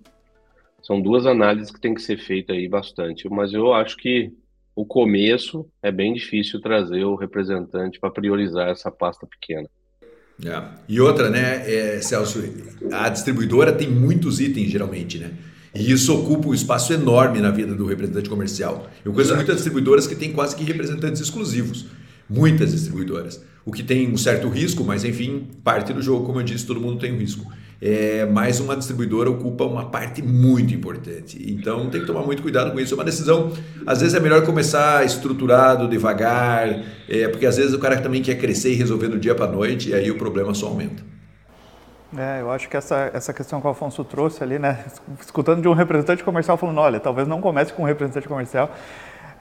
são 0.81 1.01
duas 1.01 1.25
análises 1.25 1.71
que 1.71 1.81
tem 1.81 1.95
que 1.95 2.01
ser 2.01 2.17
feita 2.17 2.53
aí 2.53 2.67
bastante, 2.67 3.27
mas 3.27 3.51
eu 3.53 3.73
acho 3.73 3.97
que 3.97 4.31
o 4.75 4.85
começo 4.85 5.67
é 5.81 5.91
bem 5.91 6.13
difícil 6.13 6.61
trazer 6.61 7.03
o 7.05 7.15
representante 7.15 7.99
para 7.99 8.11
priorizar 8.11 8.69
essa 8.69 8.91
pasta 8.91 9.25
pequena. 9.25 9.67
É. 10.43 10.61
E 10.87 10.99
outra, 10.99 11.29
né, 11.29 11.63
é, 11.65 12.01
Celso, 12.01 12.39
a 12.91 13.09
distribuidora 13.09 13.71
tem 13.71 13.89
muitos 13.89 14.39
itens 14.39 14.69
geralmente, 14.69 15.17
né? 15.17 15.31
E 15.73 15.91
isso 15.91 16.13
ocupa 16.17 16.49
um 16.49 16.53
espaço 16.53 16.93
enorme 16.93 17.39
na 17.39 17.51
vida 17.51 17.73
do 17.73 17.85
representante 17.85 18.29
comercial. 18.29 18.87
Eu 19.03 19.11
conheço 19.11 19.35
muitas 19.35 19.55
distribuidoras 19.55 20.05
que 20.07 20.15
têm 20.15 20.31
quase 20.31 20.55
que 20.55 20.63
representantes 20.63 21.21
exclusivos. 21.21 21.87
Muitas 22.29 22.71
distribuidoras. 22.71 23.43
O 23.65 23.71
que 23.71 23.83
tem 23.83 24.11
um 24.11 24.17
certo 24.17 24.47
risco, 24.47 24.83
mas 24.83 25.03
enfim, 25.03 25.47
parte 25.63 25.91
do 25.91 26.01
jogo, 26.01 26.25
como 26.25 26.39
eu 26.39 26.43
disse, 26.43 26.65
todo 26.65 26.79
mundo 26.79 26.99
tem 26.99 27.11
um 27.11 27.17
risco 27.17 27.51
é, 27.81 28.25
mas 28.25 28.59
uma 28.59 28.75
distribuidora 28.75 29.29
ocupa 29.29 29.63
uma 29.63 29.85
parte 29.85 30.21
muito 30.21 30.73
importante. 30.73 31.37
Então 31.51 31.89
tem 31.89 32.01
que 32.01 32.07
tomar 32.07 32.21
muito 32.21 32.41
cuidado 32.41 32.71
com 32.71 32.79
isso. 32.79 32.93
É 32.93 32.97
uma 32.97 33.03
decisão, 33.03 33.51
às 33.85 34.01
vezes 34.01 34.15
é 34.15 34.19
melhor 34.19 34.45
começar 34.45 35.05
estruturado, 35.05 35.87
devagar, 35.87 36.83
é, 37.07 37.27
porque 37.27 37.45
às 37.45 37.57
vezes 37.57 37.73
o 37.73 37.79
cara 37.79 37.99
também 38.01 38.21
quer 38.21 38.35
crescer 38.35 38.71
e 38.71 38.75
resolver 38.75 39.07
do 39.07 39.19
dia 39.19 39.35
para 39.35 39.45
a 39.45 39.51
noite, 39.51 39.89
e 39.89 39.93
aí 39.93 40.09
o 40.09 40.17
problema 40.17 40.53
só 40.53 40.67
aumenta. 40.67 41.03
É, 42.17 42.39
eu 42.39 42.49
acho 42.49 42.69
que 42.69 42.77
essa, 42.77 43.11
essa 43.13 43.33
questão 43.33 43.59
que 43.59 43.67
o 43.67 43.69
Afonso 43.69 44.03
trouxe 44.03 44.41
ali, 44.41 44.57
né, 44.57 44.85
escutando 45.19 45.61
de 45.61 45.67
um 45.67 45.73
representante 45.73 46.23
comercial 46.23 46.55
falando, 46.55 46.79
olha, 46.79 46.99
talvez 46.99 47.27
não 47.27 47.41
comece 47.41 47.73
com 47.73 47.83
um 47.83 47.85
representante 47.85 48.27
comercial, 48.27 48.73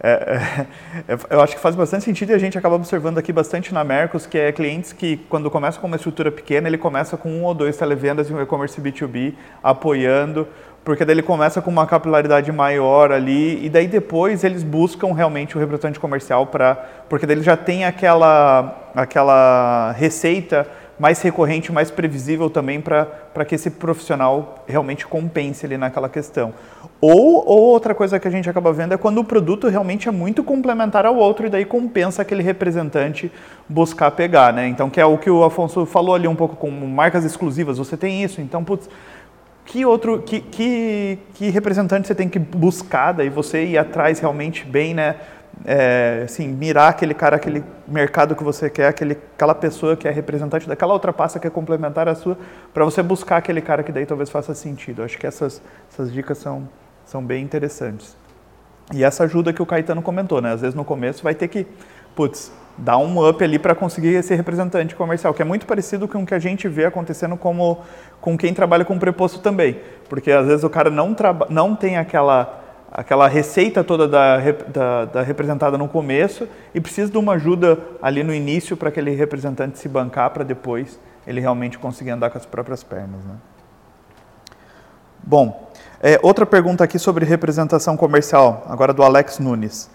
é, 0.01 0.67
é, 1.09 1.19
eu 1.31 1.41
acho 1.41 1.55
que 1.55 1.61
faz 1.61 1.75
bastante 1.75 2.05
sentido 2.05 2.31
e 2.31 2.35
a 2.35 2.39
gente 2.39 2.59
acaba 2.59 2.75
observando 2.75 3.19
aqui 3.19 3.33
bastante 3.33 3.73
na 3.73 3.85
Mercos, 3.85 4.27
que 4.27 4.39
é 4.39 4.53
clientes 4.53 4.93
que, 4.93 5.17
quando 5.29 5.51
começam 5.51 5.81
com 5.81 5.87
uma 5.87 5.97
estrutura 5.97 6.31
pequena, 6.31 6.69
ele 6.69 6.79
começa 6.79 7.17
com 7.17 7.31
um 7.31 7.45
ou 7.45 7.55
dois 7.55 7.77
televendas 7.77 8.29
e 8.29 8.35
um 8.35 8.43
e-commerce 8.43 8.81
B2B 8.81 9.35
apoiando, 9.63 10.47
porque 10.85 11.05
daí 11.05 11.15
ele 11.15 11.23
começa 11.23 11.63
com 11.63 11.71
uma 11.71 11.87
capilaridade 11.87 12.53
maior 12.53 13.13
ali 13.13 13.65
e 13.65 13.71
daí 13.71 13.87
depois 13.87 14.45
eles 14.45 14.63
buscam 14.63 15.15
realmente 15.15 15.57
o 15.57 15.61
representante 15.61 15.99
comercial 15.99 16.47
para, 16.47 16.75
porque 17.09 17.25
daí 17.25 17.37
ele 17.37 17.45
já 17.45 17.57
tem 17.57 17.85
aquela, 17.85 18.91
aquela 18.95 19.93
receita 19.93 20.67
mais 20.99 21.21
recorrente, 21.23 21.73
mais 21.73 21.91
previsível 21.91 22.51
também 22.51 22.81
para 22.81 23.45
que 23.47 23.55
esse 23.55 23.71
profissional 23.71 24.65
realmente 24.69 25.07
compense 25.07 25.67
ali 25.67 25.77
naquela 25.77 26.09
questão. 26.09 26.53
Ou, 27.07 27.47
ou, 27.47 27.61
outra 27.65 27.95
coisa 27.95 28.19
que 28.19 28.27
a 28.27 28.31
gente 28.31 28.49
acaba 28.49 28.73
vendo 28.73 28.95
é 28.95 28.97
quando 28.97 29.19
o 29.19 29.25
produto 29.25 29.69
realmente 29.69 30.09
é 30.09 30.11
muito 30.11 30.43
complementar 30.43 31.05
ao 31.05 31.17
outro 31.17 31.47
e 31.47 31.51
daí 31.51 31.67
compensa 31.67 32.23
aquele 32.23 32.43
representante 32.43 33.31
buscar 33.69 34.11
pegar, 34.13 34.55
né? 34.55 34.67
Então, 34.69 34.89
que 34.89 34.99
é 34.99 35.05
o 35.05 35.19
que 35.19 35.29
o 35.29 35.45
Afonso 35.45 35.85
falou 35.85 36.15
ali 36.15 36.27
um 36.27 36.35
pouco 36.35 36.57
com 36.57 36.71
marcas 36.71 37.23
exclusivas, 37.23 37.77
você 37.77 37.95
tem 37.95 38.25
isso, 38.25 38.41
então, 38.41 38.65
putz, 38.65 38.89
que 39.67 39.85
outro, 39.85 40.23
que, 40.23 40.41
que, 40.41 41.19
que 41.35 41.51
representante 41.51 42.09
você 42.09 42.15
tem 42.15 42.27
que 42.27 42.39
buscar 42.39 43.13
daí 43.13 43.29
você 43.29 43.67
ir 43.67 43.77
atrás 43.77 44.19
realmente 44.19 44.65
bem, 44.65 44.95
né? 44.95 45.17
é, 45.65 46.23
assim, 46.25 46.49
mirar 46.49 46.89
aquele 46.89 47.13
cara, 47.13 47.37
aquele 47.37 47.63
mercado 47.87 48.35
que 48.35 48.43
você 48.43 48.71
quer, 48.71 48.89
aquele, 48.89 49.19
aquela 49.35 49.55
pessoa 49.55 49.95
que 49.95 50.09
é 50.09 50.11
representante 50.11 50.67
daquela 50.67 50.95
outra 50.95 51.13
pasta 51.13 51.39
que 51.39 51.47
é 51.47 51.51
complementar 51.51 52.09
à 52.09 52.15
sua, 52.15 52.39
para 52.73 52.83
você 52.85 53.03
buscar 53.03 53.37
aquele 53.37 53.61
cara 53.61 53.83
que 53.83 53.93
daí 53.93 54.07
talvez 54.07 54.31
faça 54.31 54.55
sentido. 54.55 55.03
acho 55.03 55.19
que 55.19 55.27
essas, 55.27 55.61
essas 55.93 56.11
dicas 56.11 56.39
são, 56.39 56.67
são 57.15 57.25
bem 57.25 57.45
interessantes. 57.45 58.17
E 58.93 59.05
essa 59.05 59.23
ajuda 59.23 59.53
que 59.53 59.63
o 59.63 59.67
Caetano 59.67 60.03
comentou, 60.03 60.43
né? 60.43 60.53
Às 60.53 60.63
vezes 60.63 60.75
no 60.75 60.85
começo 60.85 61.23
vai 61.23 61.33
ter 61.33 61.47
que, 61.47 61.65
putz, 62.17 62.53
dar 62.77 62.99
um 62.99 63.29
up 63.29 63.43
ali 63.45 63.57
para 63.57 63.73
conseguir 63.73 64.09
esse 64.09 64.35
representante 64.35 64.97
comercial, 64.97 65.33
que 65.33 65.41
é 65.41 65.45
muito 65.45 65.65
parecido 65.65 66.09
com 66.09 66.25
o 66.25 66.27
que 66.27 66.35
a 66.35 66.41
gente 66.41 66.67
vê 66.67 66.85
acontecendo 66.85 67.37
como, 67.37 67.79
com 68.21 68.37
quem 68.37 68.53
trabalha 68.53 68.85
com 68.85 68.99
preposto 68.99 69.39
também. 69.39 69.79
Porque 70.09 70.33
às 70.33 70.45
vezes 70.49 70.65
o 70.65 70.69
cara 70.69 70.91
não, 70.91 71.15
não 71.49 71.77
tem 71.77 71.97
aquela 71.97 72.61
aquela 72.91 73.27
receita 73.27 73.83
toda 73.83 74.07
da, 74.07 74.39
da, 74.73 75.05
da, 75.05 75.23
representada 75.23 75.77
no 75.77 75.89
começo 75.89 76.49
e 76.73 76.81
precisa 76.81 77.11
de 77.11 77.19
uma 77.19 77.33
ajuda 77.33 77.77
ali 78.01 78.23
no 78.23 78.33
início 78.33 78.77
para 78.77 78.89
aquele 78.89 79.11
representante 79.11 79.81
se 79.81 79.89
bancar 79.89 80.31
para 80.31 80.45
depois 80.45 81.01
ele 81.27 81.41
realmente 81.41 81.77
conseguir 81.77 82.11
andar 82.11 82.31
com 82.31 82.39
as 82.39 82.47
próprias 82.47 82.85
pernas. 82.85 83.25
Né? 83.25 83.35
Bom, 85.25 85.73
é, 86.07 86.21
outra 86.23 86.45
pergunta 86.45 86.85
aqui 86.85 86.99
sobre 86.99 87.25
representação 87.25 87.97
comercial, 87.97 88.67
agora 88.69 88.93
do 88.93 89.03
Alex 89.03 89.39
Nunes. 89.39 89.89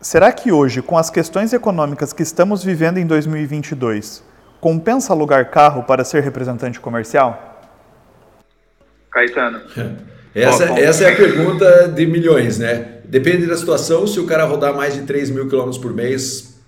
Será 0.00 0.30
que 0.30 0.52
hoje, 0.52 0.80
com 0.80 0.96
as 0.96 1.10
questões 1.10 1.52
econômicas 1.52 2.12
que 2.12 2.22
estamos 2.22 2.62
vivendo 2.62 2.98
em 2.98 3.06
2022, 3.06 4.22
compensa 4.60 5.12
alugar 5.12 5.50
carro 5.50 5.82
para 5.82 6.04
ser 6.04 6.22
representante 6.22 6.78
comercial? 6.78 7.60
Caetano. 9.10 9.60
Essa, 10.32 10.64
essa 10.80 11.04
é 11.04 11.12
a 11.12 11.16
pergunta 11.16 11.88
de 11.88 12.04
milhões, 12.06 12.58
né? 12.58 12.98
Depende 13.04 13.46
da 13.46 13.56
situação, 13.56 14.04
se 14.04 14.18
o 14.18 14.26
cara 14.26 14.44
rodar 14.44 14.74
mais 14.74 14.92
de 14.92 15.02
3 15.02 15.30
mil 15.30 15.48
quilômetros 15.48 15.78
por 15.78 15.94
mês, 15.94 16.60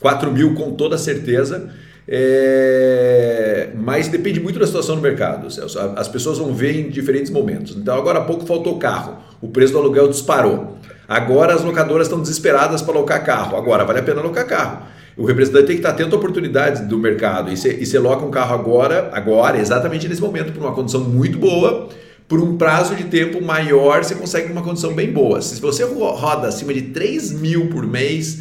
4 0.00 0.32
mil 0.32 0.54
com 0.54 0.74
toda 0.74 0.96
certeza. 0.96 1.70
É... 2.08 3.68
Mas 3.76 4.08
depende 4.08 4.40
muito 4.40 4.58
da 4.58 4.66
situação 4.66 4.96
no 4.96 5.02
mercado, 5.02 5.50
Celso. 5.50 5.78
As 5.94 6.08
pessoas 6.08 6.38
vão 6.38 6.54
ver 6.54 6.80
em 6.80 6.88
diferentes 6.90 7.30
momentos. 7.30 7.76
Então, 7.76 7.96
agora 7.96 8.20
há 8.20 8.22
pouco 8.22 8.46
faltou 8.46 8.78
carro, 8.78 9.18
o 9.42 9.48
preço 9.48 9.74
do 9.74 9.78
aluguel 9.78 10.08
disparou. 10.08 10.78
Agora 11.06 11.54
as 11.54 11.62
locadoras 11.62 12.06
estão 12.06 12.20
desesperadas 12.20 12.82
para 12.82 12.94
alocar 12.94 13.24
carro. 13.24 13.56
Agora 13.56 13.84
vale 13.84 14.00
a 14.00 14.02
pena 14.02 14.20
alocar 14.20 14.46
carro. 14.46 14.86
O 15.16 15.24
representante 15.24 15.66
tem 15.66 15.76
que 15.76 15.80
estar 15.80 15.90
atento 15.90 16.14
a 16.14 16.18
oportunidades 16.18 16.80
do 16.82 16.98
mercado. 16.98 17.52
E 17.52 17.56
você 17.56 17.96
aloca 17.96 18.24
um 18.24 18.30
carro 18.30 18.54
agora, 18.54 19.10
agora, 19.12 19.58
exatamente 19.58 20.08
nesse 20.08 20.20
momento, 20.20 20.52
por 20.52 20.62
uma 20.62 20.72
condição 20.72 21.00
muito 21.00 21.38
boa 21.38 21.88
por 22.28 22.40
um 22.40 22.58
prazo 22.58 22.94
de 22.94 23.04
tempo 23.04 23.42
maior, 23.42 24.04
você 24.04 24.14
consegue 24.14 24.52
uma 24.52 24.62
condição 24.62 24.92
bem 24.92 25.10
boa. 25.10 25.40
Se 25.40 25.58
você 25.62 25.82
roda 25.82 26.46
acima 26.46 26.74
de 26.74 26.82
3 26.82 27.32
mil 27.32 27.70
por 27.70 27.86
mês, 27.86 28.40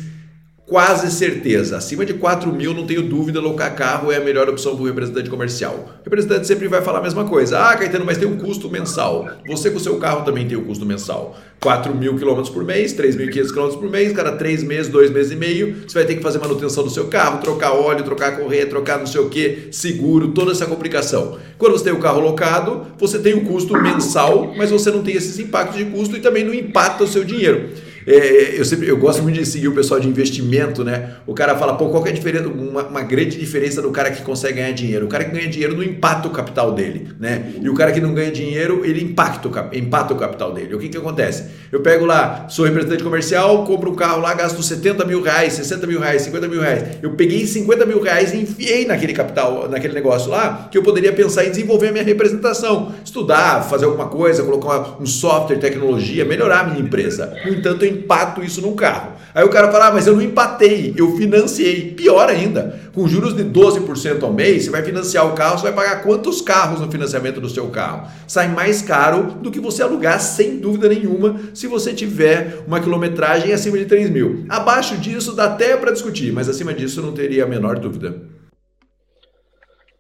quase 0.68 1.10
certeza. 1.10 1.78
Acima 1.78 2.06
de 2.06 2.14
4 2.14 2.52
mil, 2.52 2.74
não 2.74 2.86
tenho 2.86 3.02
dúvida, 3.02 3.40
alocar 3.40 3.74
carro 3.74 4.12
é 4.12 4.18
a 4.18 4.20
melhor 4.20 4.50
opção 4.50 4.76
para 4.76 4.84
o 4.84 4.86
representante 4.86 5.30
comercial. 5.30 5.90
O 6.02 6.04
representante 6.04 6.46
sempre 6.46 6.68
vai 6.68 6.82
falar 6.82 7.00
a 7.00 7.02
mesma 7.02 7.24
coisa. 7.24 7.58
Ah, 7.58 7.76
Caetano, 7.76 8.06
mas 8.06 8.18
tem 8.18 8.28
um 8.28 8.38
custo 8.38 8.70
mensal. 8.70 9.30
Você 9.48 9.72
com 9.72 9.78
o 9.78 9.80
seu 9.80 9.98
carro 9.98 10.26
também 10.26 10.46
tem 10.46 10.58
um 10.58 10.66
custo 10.66 10.86
mensal. 10.86 11.38
4 11.62 11.96
mil 11.96 12.16
quilômetros 12.18 12.54
por 12.54 12.64
mês, 12.64 12.94
3.500 12.94 13.48
quilômetros 13.48 13.80
por 13.80 13.90
mês, 13.90 14.12
cada 14.12 14.34
3 14.34 14.64
meses, 14.64 14.92
2 14.92 15.10
meses 15.10 15.32
e 15.32 15.36
meio, 15.36 15.76
você 15.88 15.96
vai 15.96 16.06
ter 16.06 16.16
que 16.16 16.22
fazer 16.22 16.38
manutenção 16.38 16.84
do 16.84 16.90
seu 16.90 17.08
carro, 17.08 17.40
trocar 17.40 17.72
óleo, 17.72 18.04
trocar 18.04 18.38
correia, 18.38 18.68
trocar 18.68 19.00
não 19.00 19.08
sei 19.08 19.22
o 19.22 19.30
que, 19.30 19.70
seguro, 19.72 20.28
toda 20.30 20.52
essa 20.52 20.68
complicação. 20.68 21.40
Quando 21.58 21.72
você 21.72 21.86
tem 21.86 21.94
o 21.94 22.00
carro 22.00 22.20
locado, 22.20 22.86
você 23.00 23.18
tem 23.18 23.34
o 23.34 23.42
custo 23.42 23.74
mensal, 23.74 24.54
mas 24.56 24.70
você 24.70 24.92
não 24.92 25.02
tem 25.02 25.16
esses 25.16 25.40
impactos 25.40 25.78
de 25.78 25.86
custo 25.86 26.16
e 26.16 26.20
também 26.20 26.44
não 26.44 26.54
impacta 26.54 27.04
o 27.04 27.08
seu 27.08 27.24
dinheiro. 27.24 27.70
É, 28.08 28.58
eu, 28.58 28.64
sempre, 28.64 28.88
eu 28.88 28.96
gosto 28.96 29.22
muito 29.22 29.36
de 29.38 29.46
seguir 29.46 29.68
o 29.68 29.74
pessoal 29.74 30.00
de 30.00 30.08
investimento, 30.08 30.82
né? 30.82 31.16
O 31.28 31.34
cara 31.34 31.58
fala, 31.58 31.76
pô, 31.76 31.90
qual 31.90 32.02
que 32.02 32.08
é 32.08 32.12
a 32.14 32.16
diferença, 32.16 32.48
uma, 32.48 32.84
uma, 32.84 33.02
grande 33.02 33.38
diferença 33.38 33.82
do 33.82 33.92
cara 33.92 34.10
que 34.12 34.22
consegue 34.22 34.62
ganhar 34.62 34.72
dinheiro? 34.72 35.08
O 35.08 35.10
cara 35.10 35.26
que 35.26 35.32
ganha 35.32 35.50
dinheiro 35.50 35.76
não 35.76 35.84
impacta 35.84 36.26
o 36.30 36.32
capital 36.32 36.72
dele, 36.72 37.10
né? 37.20 37.52
E 37.62 37.68
o 37.68 37.74
cara 37.74 37.92
que 37.92 38.00
não 38.00 38.14
ganha 38.14 38.32
dinheiro, 38.32 38.86
ele 38.86 39.04
impacta 39.04 39.50
o, 39.50 39.76
impacta 39.76 40.14
o 40.14 40.18
capital 40.18 40.54
dele. 40.54 40.74
O 40.74 40.80
que 40.80 40.88
que 40.88 40.98
acontece? 40.98 41.48
Eu 41.70 41.82
pego 41.82 42.06
lá, 42.06 42.46
sou 42.48 42.64
representante 42.64 43.04
comercial, 43.04 43.66
compro 43.66 43.92
um 43.92 43.96
carro 43.96 44.22
lá, 44.22 44.34
gasto 44.34 44.64
70 44.64 45.04
mil 45.04 45.22
reais, 45.22 45.54
60 45.54 45.86
mil 45.86 46.00
reais, 46.00 46.22
50 46.22 46.48
mil 46.48 46.62
reais. 46.62 46.98
Eu 47.02 47.12
peguei 47.12 47.46
50 47.46 47.86
mil 47.86 48.02
reais 48.02 48.34
e 48.34 48.38
enfiei 48.38 48.86
naquele 48.86 49.12
capital, 49.12 49.68
naquele 49.70 49.94
negócio 49.94 50.32
lá, 50.32 50.70
que 50.72 50.78
eu 50.78 50.84
poderia 50.84 51.12
pensar 51.12 51.44
em 51.44 51.50
desenvolver 51.50 51.90
a 51.90 51.92
minha 51.92 52.06
representação, 52.06 52.94
estudar, 53.04 53.64
fazer 53.64 53.84
alguma 53.84 54.08
coisa, 54.08 54.44
colocar 54.44 54.96
um 55.02 55.06
software, 55.06 55.58
tecnologia, 55.58 56.24
melhorar 56.24 56.62
a 56.62 56.64
minha 56.70 56.80
empresa. 56.80 57.36
No 57.46 57.54
entanto, 57.54 57.84
eu 57.84 57.97
empato 57.98 58.44
isso 58.44 58.62
num 58.62 58.76
carro. 58.76 59.14
Aí 59.34 59.44
o 59.44 59.50
cara 59.50 59.72
fala, 59.72 59.88
ah, 59.88 59.94
mas 59.94 60.08
eu 60.08 60.16
não 60.16 60.22
empatei, 60.22 60.94
eu 60.98 61.16
financiei. 61.16 61.92
Pior 61.92 62.28
ainda, 62.28 62.80
com 62.94 63.08
juros 63.08 63.36
de 63.36 63.44
12% 63.44 64.24
ao 64.24 64.34
mês, 64.34 64.64
você 64.64 64.72
vai 64.72 64.84
financiar 64.84 65.28
o 65.28 65.34
carro, 65.34 65.58
você 65.58 65.64
vai 65.64 65.74
pagar 65.74 66.02
quantos 66.04 66.42
carros 66.42 66.80
no 66.80 66.92
financiamento 66.92 67.40
do 67.40 67.50
seu 67.50 67.70
carro? 67.70 68.08
Sai 68.28 68.48
mais 68.48 68.82
caro 68.82 69.34
do 69.34 69.52
que 69.52 69.60
você 69.60 69.84
alugar, 69.84 70.20
sem 70.20 70.58
dúvida 70.58 70.90
nenhuma, 70.90 71.40
se 71.54 71.68
você 71.68 71.94
tiver 71.94 72.64
uma 72.66 72.80
quilometragem 72.80 73.54
acima 73.54 73.78
de 73.78 73.86
3 73.86 74.10
mil. 74.10 74.46
Abaixo 74.50 74.98
disso 74.98 75.36
dá 75.36 75.46
até 75.46 75.78
para 75.78 75.92
discutir, 75.92 76.32
mas 76.32 76.50
acima 76.50 76.74
disso 76.74 77.02
não 77.02 77.14
teria 77.14 77.44
a 77.44 77.48
menor 77.48 77.78
dúvida. 77.80 78.22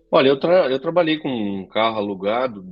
Olha, 0.09 0.29
eu, 0.29 0.39
tra 0.39 0.71
eu 0.71 0.79
trabalhei 0.79 1.19
com 1.19 1.29
um 1.29 1.67
carro 1.67 1.97
alugado 1.97 2.65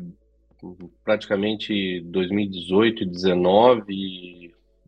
praticamente 1.03 2.01
2018 2.01 3.03
e 3.03 3.05
2019 3.05 4.44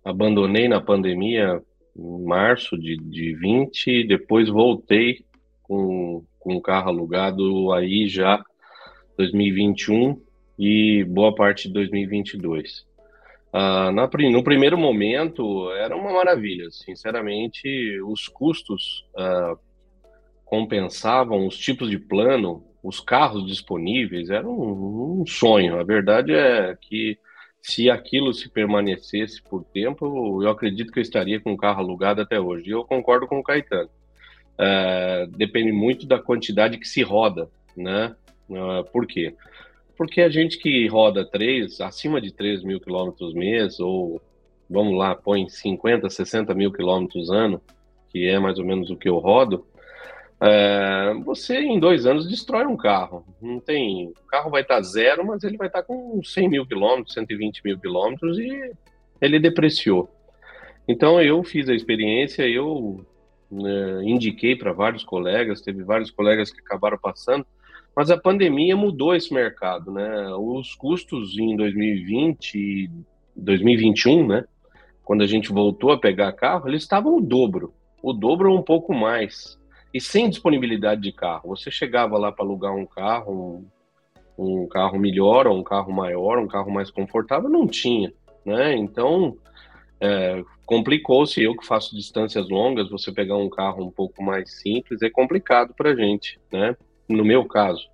abandonei 0.08 0.70
na 0.70 0.80
pandemia 0.80 1.62
em 1.96 2.24
março 2.24 2.78
de, 2.78 2.96
de 2.96 3.36
20, 3.36 4.06
depois 4.08 4.48
voltei 4.48 5.26
com, 5.64 6.24
com 6.40 6.62
carro 6.62 6.90
alugado 6.90 7.74
aí 7.74 8.08
já 8.08 8.42
2021 9.18 10.22
e 10.58 11.04
boa 11.04 11.36
parte 11.36 11.68
de 11.68 11.74
2022. 11.74 12.86
Ah, 13.52 13.92
na, 13.92 14.10
no 14.32 14.44
primeiro 14.44 14.78
momento 14.78 15.72
era 15.72 15.96
uma 15.96 16.14
maravilha, 16.14 16.70
sinceramente, 16.72 18.00
os 18.02 18.30
custos 18.30 19.06
ah, 19.18 19.58
compensavam 20.46 21.46
os 21.46 21.58
tipos 21.58 21.90
de 21.90 22.00
plano, 22.00 22.64
os 22.82 23.02
carros 23.02 23.46
disponíveis, 23.46 24.30
era 24.30 24.48
um, 24.48 25.22
um 25.22 25.26
sonho. 25.26 25.78
A 25.78 25.84
verdade 25.84 26.32
é 26.34 26.78
que 26.80 27.18
se 27.68 27.90
aquilo 27.90 28.34
se 28.34 28.48
permanecesse 28.48 29.42
por 29.42 29.62
tempo, 29.62 30.42
eu 30.42 30.50
acredito 30.50 30.90
que 30.90 31.00
eu 31.00 31.04
estaria 31.04 31.38
com 31.38 31.52
o 31.52 31.58
carro 31.58 31.82
alugado 31.82 32.22
até 32.22 32.40
hoje. 32.40 32.70
E 32.70 32.72
eu 32.72 32.86
concordo 32.86 33.28
com 33.28 33.40
o 33.40 33.44
Caetano. 33.44 33.90
É, 34.58 35.28
depende 35.36 35.74
muito 35.74 36.08
da 36.08 36.18
quantidade 36.18 36.78
que 36.78 36.88
se 36.88 37.04
roda, 37.04 37.50
né? 37.76 38.16
Uh, 38.50 38.90
por 38.90 39.06
quê? 39.06 39.36
Porque 39.98 40.22
a 40.22 40.30
gente 40.30 40.58
que 40.58 40.88
roda 40.88 41.26
3, 41.26 41.82
acima 41.82 42.22
de 42.22 42.32
3 42.32 42.64
mil 42.64 42.80
quilômetros 42.80 43.34
mês, 43.34 43.82
ou 43.82 44.22
vamos 44.70 44.98
lá, 44.98 45.14
põe 45.14 45.50
50, 45.50 46.10
60 46.10 46.54
mil 46.56 46.72
quilômetros 46.72 47.30
ano, 47.30 47.62
que 48.10 48.30
é 48.30 48.40
mais 48.40 48.58
ou 48.60 48.66
menos 48.66 48.90
o 48.90 48.96
que 48.96 49.10
eu 49.10 49.18
rodo, 49.18 49.66
é, 50.41 51.13
você 51.25 51.60
em 51.60 51.79
dois 51.79 52.06
anos 52.06 52.27
destrói 52.27 52.65
um 52.65 52.77
carro. 52.77 53.25
Não 53.41 53.60
tem, 53.60 54.08
o 54.08 54.27
carro 54.27 54.50
vai 54.50 54.62
estar 54.62 54.82
zero, 54.82 55.25
mas 55.25 55.44
ele 55.44 55.58
vai 55.58 55.67
estar 55.67 55.84
com 55.84 56.22
100 56.24 56.50
mil 56.50 56.65
quilômetros, 56.65 57.13
120 57.13 57.62
mil 57.63 57.79
quilômetros 57.79 58.38
e 58.38 58.72
ele 59.22 59.39
depreciou. 59.39 60.10
Então 60.88 61.22
eu 61.22 61.44
fiz 61.44 61.67
a 61.70 61.75
experiência, 61.75 62.48
eu 62.48 63.06
né, 63.51 64.03
indiquei 64.03 64.56
para 64.56 64.72
vários 64.72 65.03
colegas, 65.03 65.62
teve 65.62 65.84
vários 65.84 66.12
colegas 66.12 66.51
que 66.51 66.62
acabaram 66.62 66.98
passando, 66.98 67.46
mas 67.96 68.12
a 68.12 68.17
pandemia 68.17 68.75
mudou 68.75 69.15
esse 69.15 69.34
mercado, 69.34 69.91
né? 69.91 70.29
Os 70.36 70.75
custos 70.75 71.38
em 71.38 71.56
2020 71.56 72.56
e 72.56 72.89
2021, 73.36 74.27
né? 74.27 74.46
quando 75.08 75.22
a 75.22 75.25
gente 75.25 75.53
voltou 75.53 75.94
a 75.94 75.98
pegar 75.98 76.34
carro, 76.34 76.67
eles 76.67 76.82
estavam 76.82 77.15
o 77.15 77.22
dobro, 77.22 77.74
o 78.03 78.12
dobro 78.12 78.51
ou 78.51 78.60
um 78.60 78.62
pouco 78.62 78.94
mais, 78.94 79.58
e 79.98 80.01
sem 80.01 80.30
disponibilidade 80.30 81.01
de 81.01 81.12
carro. 81.12 81.50
Você 81.50 81.72
chegava 81.72 82.20
lá 82.20 82.32
para 82.32 82.46
alugar 82.46 82.72
um 82.72 82.86
carro, 82.86 83.68
um, 84.38 84.62
um, 84.62 84.68
carro 84.68 85.00
melhor, 85.00 85.48
ou 85.48 85.58
um 85.58 85.63
carro 85.63 85.92
maior, 85.92 86.38
um 86.38 86.48
carro 86.48 86.70
mais 86.70 86.92
confortável, 86.92 87.50
não 87.50 87.66
tinha, 87.66 88.13
né? 88.46 88.75
Então 88.75 89.36
é, 90.00 90.44
complicou-se. 90.68 91.42
Eu 91.42 91.58
que 91.58 91.66
faço 91.66 91.96
distâncias 91.96 92.48
longas, 92.48 92.92
você 92.92 93.12
pegar 93.12 93.38
um 93.38 93.50
carro 93.50 93.84
um 93.84 93.89
pouco 93.89 94.22
mais 94.22 94.62
simples 94.62 95.01
é 95.01 95.10
complicado 95.10 95.74
para 95.74 95.96
gente, 95.96 96.39
né? 96.54 96.77
No 97.10 97.25
meu 97.25 97.44
caso. 97.46 97.89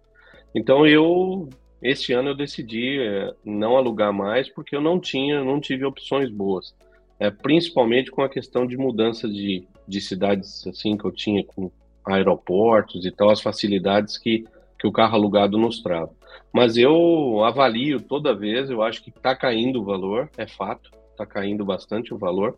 Então 0.54 0.86
eu 0.86 1.48
este 1.82 2.12
ano 2.12 2.30
eu 2.30 2.36
decidi 2.36 3.00
é, 3.00 3.34
não 3.46 3.78
alugar 3.78 4.12
mais 4.12 4.50
porque 4.50 4.76
eu 4.76 4.82
não 4.82 5.00
tinha, 5.00 5.42
não 5.42 5.62
tive 5.62 5.86
opções 5.86 6.30
boas 6.30 6.76
é, 7.20 7.30
principalmente 7.30 8.12
com 8.12 8.22
a 8.22 8.30
questão 8.30 8.66
de 8.66 8.76
mudança 8.76 9.30
de, 9.30 9.66
de 9.88 10.02
cidades 10.02 10.66
assim 10.68 10.98
que 10.98 11.06
eu 11.06 11.12
tinha 11.12 11.44
com 11.44 11.72
aeroportos 12.06 13.06
e 13.06 13.12
tal, 13.12 13.30
as 13.30 13.42
facilidades 13.42 14.18
que, 14.18 14.46
que 14.80 14.88
o 14.88 14.92
carro 14.92 15.16
alugado 15.16 15.58
nos 15.58 15.82
trava. 15.82 16.12
Mas 16.52 16.78
eu 16.78 17.44
avalio 17.44 18.00
toda 18.02 18.36
vez, 18.36 18.70
eu 18.70 18.82
acho 18.84 19.04
que 19.04 19.10
está 19.10 19.36
caindo 19.36 19.82
o 19.82 19.84
valor, 19.84 20.30
é 20.38 20.46
fato, 20.46 20.92
está 21.12 21.26
caindo 21.26 21.66
bastante 21.66 22.14
o 22.14 22.18
valor. 22.18 22.58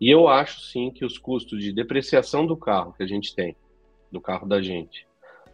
E 0.00 0.08
eu 0.08 0.28
acho 0.28 0.60
sim 0.60 0.90
que 0.90 1.04
os 1.04 1.18
custos 1.18 1.60
de 1.60 1.72
depreciação 1.72 2.46
do 2.46 2.56
carro 2.56 2.92
que 2.92 3.02
a 3.02 3.06
gente 3.06 3.34
tem, 3.34 3.56
do 4.10 4.20
carro 4.20 4.46
da 4.46 4.62
gente, 4.62 5.06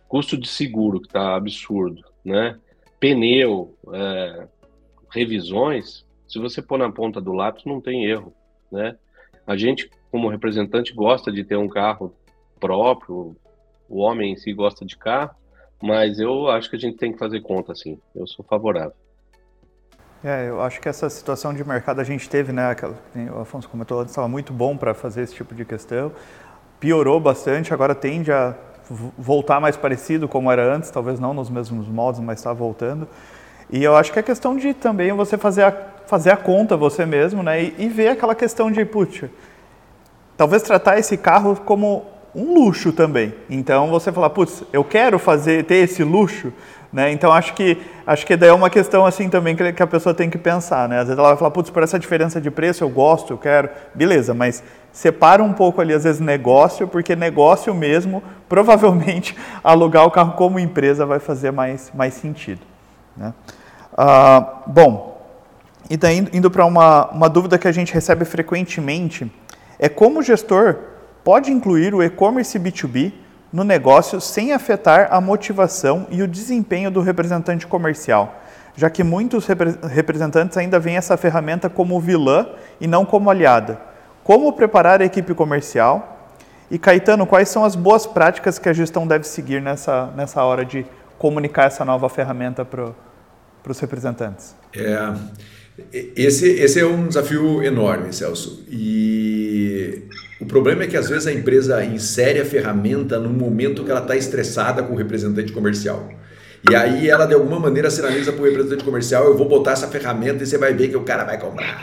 custo 0.07 0.37
de 0.37 0.47
seguro 0.47 1.01
que 1.01 1.07
está 1.07 1.35
absurdo, 1.35 2.03
né? 2.25 2.59
Pneu, 3.01 3.77
é, 3.93 4.49
revisões, 5.11 6.07
se 6.29 6.39
você 6.39 6.63
pôr 6.63 6.79
na 6.79 6.91
ponta 6.91 7.21
do 7.21 7.33
lápis, 7.33 7.65
não 7.65 7.81
tem 7.81 8.05
erro, 8.05 8.35
né? 8.71 8.97
A 9.47 9.57
gente, 9.57 9.91
como 10.11 10.29
representante, 10.29 10.95
gosta 10.95 11.31
de 11.31 11.45
ter 11.45 11.57
um 11.57 11.69
carro 11.69 12.15
próprio, 12.65 13.37
o 13.91 13.99
homem 13.99 14.33
em 14.33 14.37
si 14.37 14.55
gosta 14.55 14.87
de 14.87 14.97
carro, 14.97 15.33
mas 15.83 16.19
eu 16.19 16.49
acho 16.49 16.71
que 16.71 16.77
a 16.77 16.79
gente 16.79 16.97
tem 16.97 17.13
que 17.13 17.19
fazer 17.19 17.43
conta, 17.43 17.73
assim. 17.73 18.01
Eu 18.17 18.27
sou 18.27 18.43
favorável. 18.43 18.95
É, 20.25 20.49
eu 20.49 20.63
acho 20.63 20.81
que 20.81 20.89
essa 20.89 21.11
situação 21.11 21.53
de 21.53 21.63
mercado 21.63 22.01
a 22.01 22.05
gente 22.05 22.27
teve, 22.27 22.53
né? 22.53 22.71
Aquela, 22.71 22.95
o 23.37 23.41
Afonso 23.41 23.69
comentou 23.69 24.01
antes, 24.01 24.13
estava 24.13 24.29
muito 24.29 24.51
bom 24.51 24.79
para 24.79 24.95
fazer 24.95 25.21
esse 25.21 25.35
tipo 25.35 25.55
de 25.55 25.63
questão. 25.67 26.11
Piorou 26.81 27.21
bastante, 27.21 27.75
agora 27.75 27.95
tende 27.95 28.33
a 28.33 28.57
voltar 29.19 29.61
mais 29.61 29.77
parecido 29.77 30.27
como 30.27 30.51
era 30.51 30.75
antes, 30.75 30.91
talvez 30.91 31.21
não 31.21 31.35
nos 31.35 31.51
mesmos 31.51 31.87
modos, 31.87 32.21
mas 32.21 32.39
está 32.39 32.55
voltando. 32.55 33.07
E 33.69 33.85
eu 33.85 33.95
acho 33.95 34.11
que 34.11 34.19
é 34.19 34.23
questão 34.23 34.57
de 34.57 34.73
também 34.73 35.13
você 35.13 35.37
fazer 35.37 35.65
a, 35.65 35.73
fazer 36.07 36.31
a 36.31 36.37
conta 36.39 36.79
você 36.79 37.05
mesmo, 37.05 37.43
né? 37.43 37.63
E, 37.63 37.75
e 37.77 37.89
ver 37.89 38.09
aquela 38.09 38.35
questão 38.35 38.71
de, 38.71 38.83
putz, 38.87 39.29
talvez 40.35 40.63
tratar 40.63 40.99
esse 40.99 41.19
carro 41.19 41.57
como 41.57 42.14
um 42.35 42.55
luxo 42.55 42.93
também. 42.93 43.33
Então 43.49 43.89
você 43.89 44.11
falar, 44.11 44.31
putz, 44.31 44.65
eu 44.73 44.83
quero 44.83 45.19
fazer 45.19 45.65
ter 45.65 45.77
esse 45.77 46.03
luxo, 46.03 46.53
né? 46.93 47.13
Então 47.13 47.33
acho 47.33 47.55
que 47.55 47.79
acho 48.07 48.27
que 48.27 48.37
daí 48.37 48.51
é 48.51 48.53
uma 48.53 48.69
questão 48.69 49.07
assim 49.07 49.29
também 49.29 49.55
que, 49.55 49.73
que 49.73 49.83
a 49.83 49.87
pessoa 49.87 50.15
tem 50.15 50.29
que 50.29 50.39
pensar, 50.39 50.89
né? 50.89 50.99
Às 50.99 51.07
vezes 51.07 51.19
ela 51.19 51.29
vai 51.29 51.37
falar, 51.37 51.51
putz, 51.51 51.71
por 51.71 51.83
essa 51.83 51.99
diferença 51.99 52.41
de 52.41 52.51
preço 52.51 52.83
eu 52.83 52.89
gosto, 52.89 53.33
eu 53.33 53.39
quero, 53.39 53.69
beleza, 53.95 54.35
mas 54.35 54.63
separa 54.93 55.43
um 55.43 55.53
pouco 55.53 55.81
ali 55.81 55.93
às 55.93 56.05
vezes 56.05 56.21
negócio, 56.21 56.89
porque 56.89 57.15
negócio 57.15 57.73
mesmo, 57.73 58.23
provavelmente 58.49 59.37
alugar 59.63 60.05
o 60.05 60.11
carro 60.11 60.33
como 60.33 60.59
empresa 60.59 61.07
vai 61.07 61.21
fazer 61.21 61.53
mais 61.53 61.93
mais 61.95 62.15
sentido. 62.15 62.61
Né? 63.17 63.33
Ah, 63.97 64.63
bom, 64.67 65.15
e 65.89 65.97
daí 65.97 66.27
indo 66.33 66.51
para 66.51 66.65
uma, 66.65 67.11
uma 67.11 67.29
dúvida 67.29 67.59
que 67.59 67.69
a 67.69 67.73
gente 67.73 67.95
recebe 67.95 68.25
frequentemente, 68.25 69.31
é 69.79 69.89
como 69.89 70.21
o 70.21 70.23
gestor 70.23 70.94
pode 71.25 71.51
incluir 71.51 71.95
o 71.95 72.03
e-commerce 72.03 72.59
B2B 72.59 73.13
no 73.51 73.65
negócio 73.65 74.21
sem 74.21 74.53
afetar 74.53 75.09
a 75.11 75.21
motivação 75.21 76.07
e 76.11 76.23
o 76.23 76.29
desempenho 76.29 76.91
do 76.91 77.01
representante 77.01 77.67
comercial, 77.67 78.43
já 78.77 78.91
que 78.91 79.03
muitos 79.03 79.47
repre 79.47 79.75
representantes 79.89 80.57
ainda 80.59 80.79
veem 80.79 80.97
essa 80.97 81.17
ferramenta 81.17 81.71
como 81.71 81.99
vilã 81.99 82.49
e 82.81 82.87
não 82.87 83.07
como 83.07 83.31
aliada. 83.31 83.81
Como 84.23 84.53
preparar 84.53 85.01
a 85.01 85.05
equipe 85.05 85.35
comercial? 85.35 86.31
E 86.71 86.79
Caetano, 86.79 87.27
quais 87.27 87.49
são 87.49 87.65
as 87.65 87.77
boas 87.77 88.07
práticas 88.07 88.59
que 88.59 88.69
a 88.69 88.73
gestão 88.73 89.07
deve 89.07 89.25
seguir 89.25 89.63
nessa, 89.63 90.13
nessa 90.17 90.43
hora 90.43 90.65
de 90.65 90.85
comunicar 91.19 91.67
essa 91.67 91.85
nova 91.85 92.09
ferramenta 92.09 92.65
para 92.65 92.93
os 93.69 93.79
representantes? 93.79 94.57
É, 94.75 95.15
esse, 95.93 96.49
esse 96.51 96.81
é 96.81 96.87
um 96.87 97.07
desafio 97.07 97.63
enorme, 97.63 98.13
Celso. 98.13 98.65
E 98.69 100.03
o 100.45 100.47
problema 100.47 100.85
é 100.85 100.87
que 100.87 100.97
às 100.97 101.09
vezes 101.09 101.27
a 101.27 101.33
empresa 101.33 101.83
insere 101.85 102.41
a 102.41 102.45
ferramenta 102.45 103.19
no 103.19 103.31
momento 103.31 103.83
que 103.83 103.91
ela 103.91 104.01
está 104.01 104.15
estressada 104.15 104.83
com 104.83 104.93
o 104.93 104.97
representante 104.97 105.53
comercial. 105.53 106.09
E 106.71 106.75
aí 106.75 107.09
ela 107.09 107.27
de 107.27 107.35
alguma 107.35 107.59
maneira 107.59 107.91
sinaliza 107.91 108.33
para 108.33 108.43
o 108.43 108.45
representante 108.45 108.85
comercial, 108.85 109.25
eu 109.25 109.37
vou 109.37 109.49
botar 109.49 109.73
essa 109.73 109.89
ferramenta 109.89 110.43
e 110.45 110.47
você 110.47 110.59
vai 110.59 110.75
ver 110.75 110.89
que 110.89 110.97
o 110.97 111.03
cara 111.03 111.25
vai 111.25 111.39
comprar. 111.39 111.83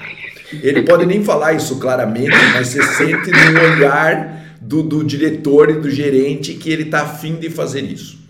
Ele 0.54 0.84
pode 0.84 1.06
nem 1.06 1.24
falar 1.24 1.54
isso 1.54 1.80
claramente, 1.80 2.36
mas 2.54 2.68
você 2.68 2.84
sente 2.84 3.32
no 3.32 3.76
olhar 3.76 4.58
do, 4.62 4.84
do 4.84 5.04
diretor 5.04 5.70
e 5.70 5.74
do 5.74 5.90
gerente 5.90 6.54
que 6.54 6.72
ele 6.72 6.84
está 6.84 7.02
afim 7.02 7.36
de 7.36 7.50
fazer 7.50 7.82
isso 7.82 8.22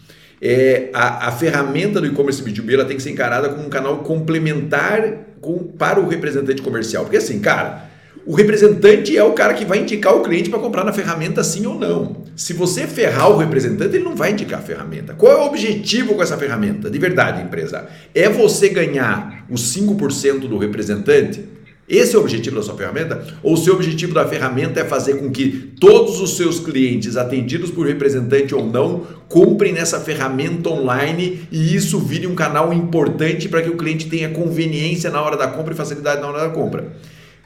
é, 0.41 0.89
a, 0.91 1.27
a, 1.27 1.31
ferramenta 1.31 2.01
do 2.01 2.07
e-commerce 2.07 2.41
B2B 2.41 2.73
ela 2.73 2.85
tem 2.85 2.97
que 2.97 3.03
ser 3.03 3.11
encarada 3.11 3.49
como 3.49 3.63
um 3.63 3.69
canal 3.69 3.99
complementar 3.99 5.27
com, 5.39 5.59
para 5.59 5.99
o 5.99 6.07
representante 6.07 6.63
comercial. 6.63 7.03
Porque 7.03 7.17
assim, 7.17 7.39
cara, 7.39 7.90
o 8.25 8.35
representante 8.35 9.17
é 9.17 9.23
o 9.23 9.33
cara 9.33 9.53
que 9.53 9.65
vai 9.65 9.79
indicar 9.79 10.15
o 10.15 10.21
cliente 10.21 10.49
para 10.49 10.59
comprar 10.59 10.83
na 10.83 10.93
ferramenta 10.93 11.43
sim 11.43 11.65
ou 11.65 11.79
não. 11.79 12.23
Se 12.35 12.53
você 12.53 12.85
ferrar 12.85 13.31
o 13.31 13.37
representante, 13.37 13.95
ele 13.95 14.03
não 14.03 14.15
vai 14.15 14.31
indicar 14.31 14.59
a 14.59 14.63
ferramenta. 14.63 15.13
Qual 15.13 15.31
é 15.31 15.35
o 15.35 15.45
objetivo 15.45 16.13
com 16.13 16.21
essa 16.21 16.37
ferramenta? 16.37 16.89
De 16.89 16.99
verdade, 16.99 17.41
empresa. 17.41 17.87
É 18.13 18.29
você 18.29 18.69
ganhar 18.69 19.45
os 19.49 19.75
5% 19.75 20.41
do 20.41 20.57
representante? 20.57 21.45
Esse 21.89 22.15
é 22.15 22.17
o 22.17 22.21
objetivo 22.21 22.55
da 22.55 22.61
sua 22.61 22.77
ferramenta? 22.77 23.25
Ou 23.43 23.53
o 23.53 23.57
seu 23.57 23.73
objetivo 23.73 24.13
da 24.13 24.25
ferramenta 24.25 24.79
é 24.79 24.85
fazer 24.85 25.15
com 25.15 25.29
que 25.29 25.73
todos 25.79 26.21
os 26.21 26.37
seus 26.37 26.59
clientes, 26.59 27.17
atendidos 27.17 27.69
por 27.69 27.85
representante 27.85 28.55
ou 28.55 28.65
não, 28.65 29.05
comprem 29.27 29.73
nessa 29.73 29.99
ferramenta 29.99 30.69
online 30.69 31.41
e 31.51 31.75
isso 31.75 31.99
vire 31.99 32.27
um 32.27 32.35
canal 32.35 32.71
importante 32.71 33.49
para 33.49 33.61
que 33.61 33.69
o 33.69 33.75
cliente 33.75 34.07
tenha 34.07 34.29
conveniência 34.29 35.09
na 35.09 35.21
hora 35.21 35.35
da 35.35 35.47
compra 35.47 35.73
e 35.73 35.77
facilidade 35.77 36.21
na 36.21 36.27
hora 36.27 36.47
da 36.47 36.49
compra? 36.49 36.93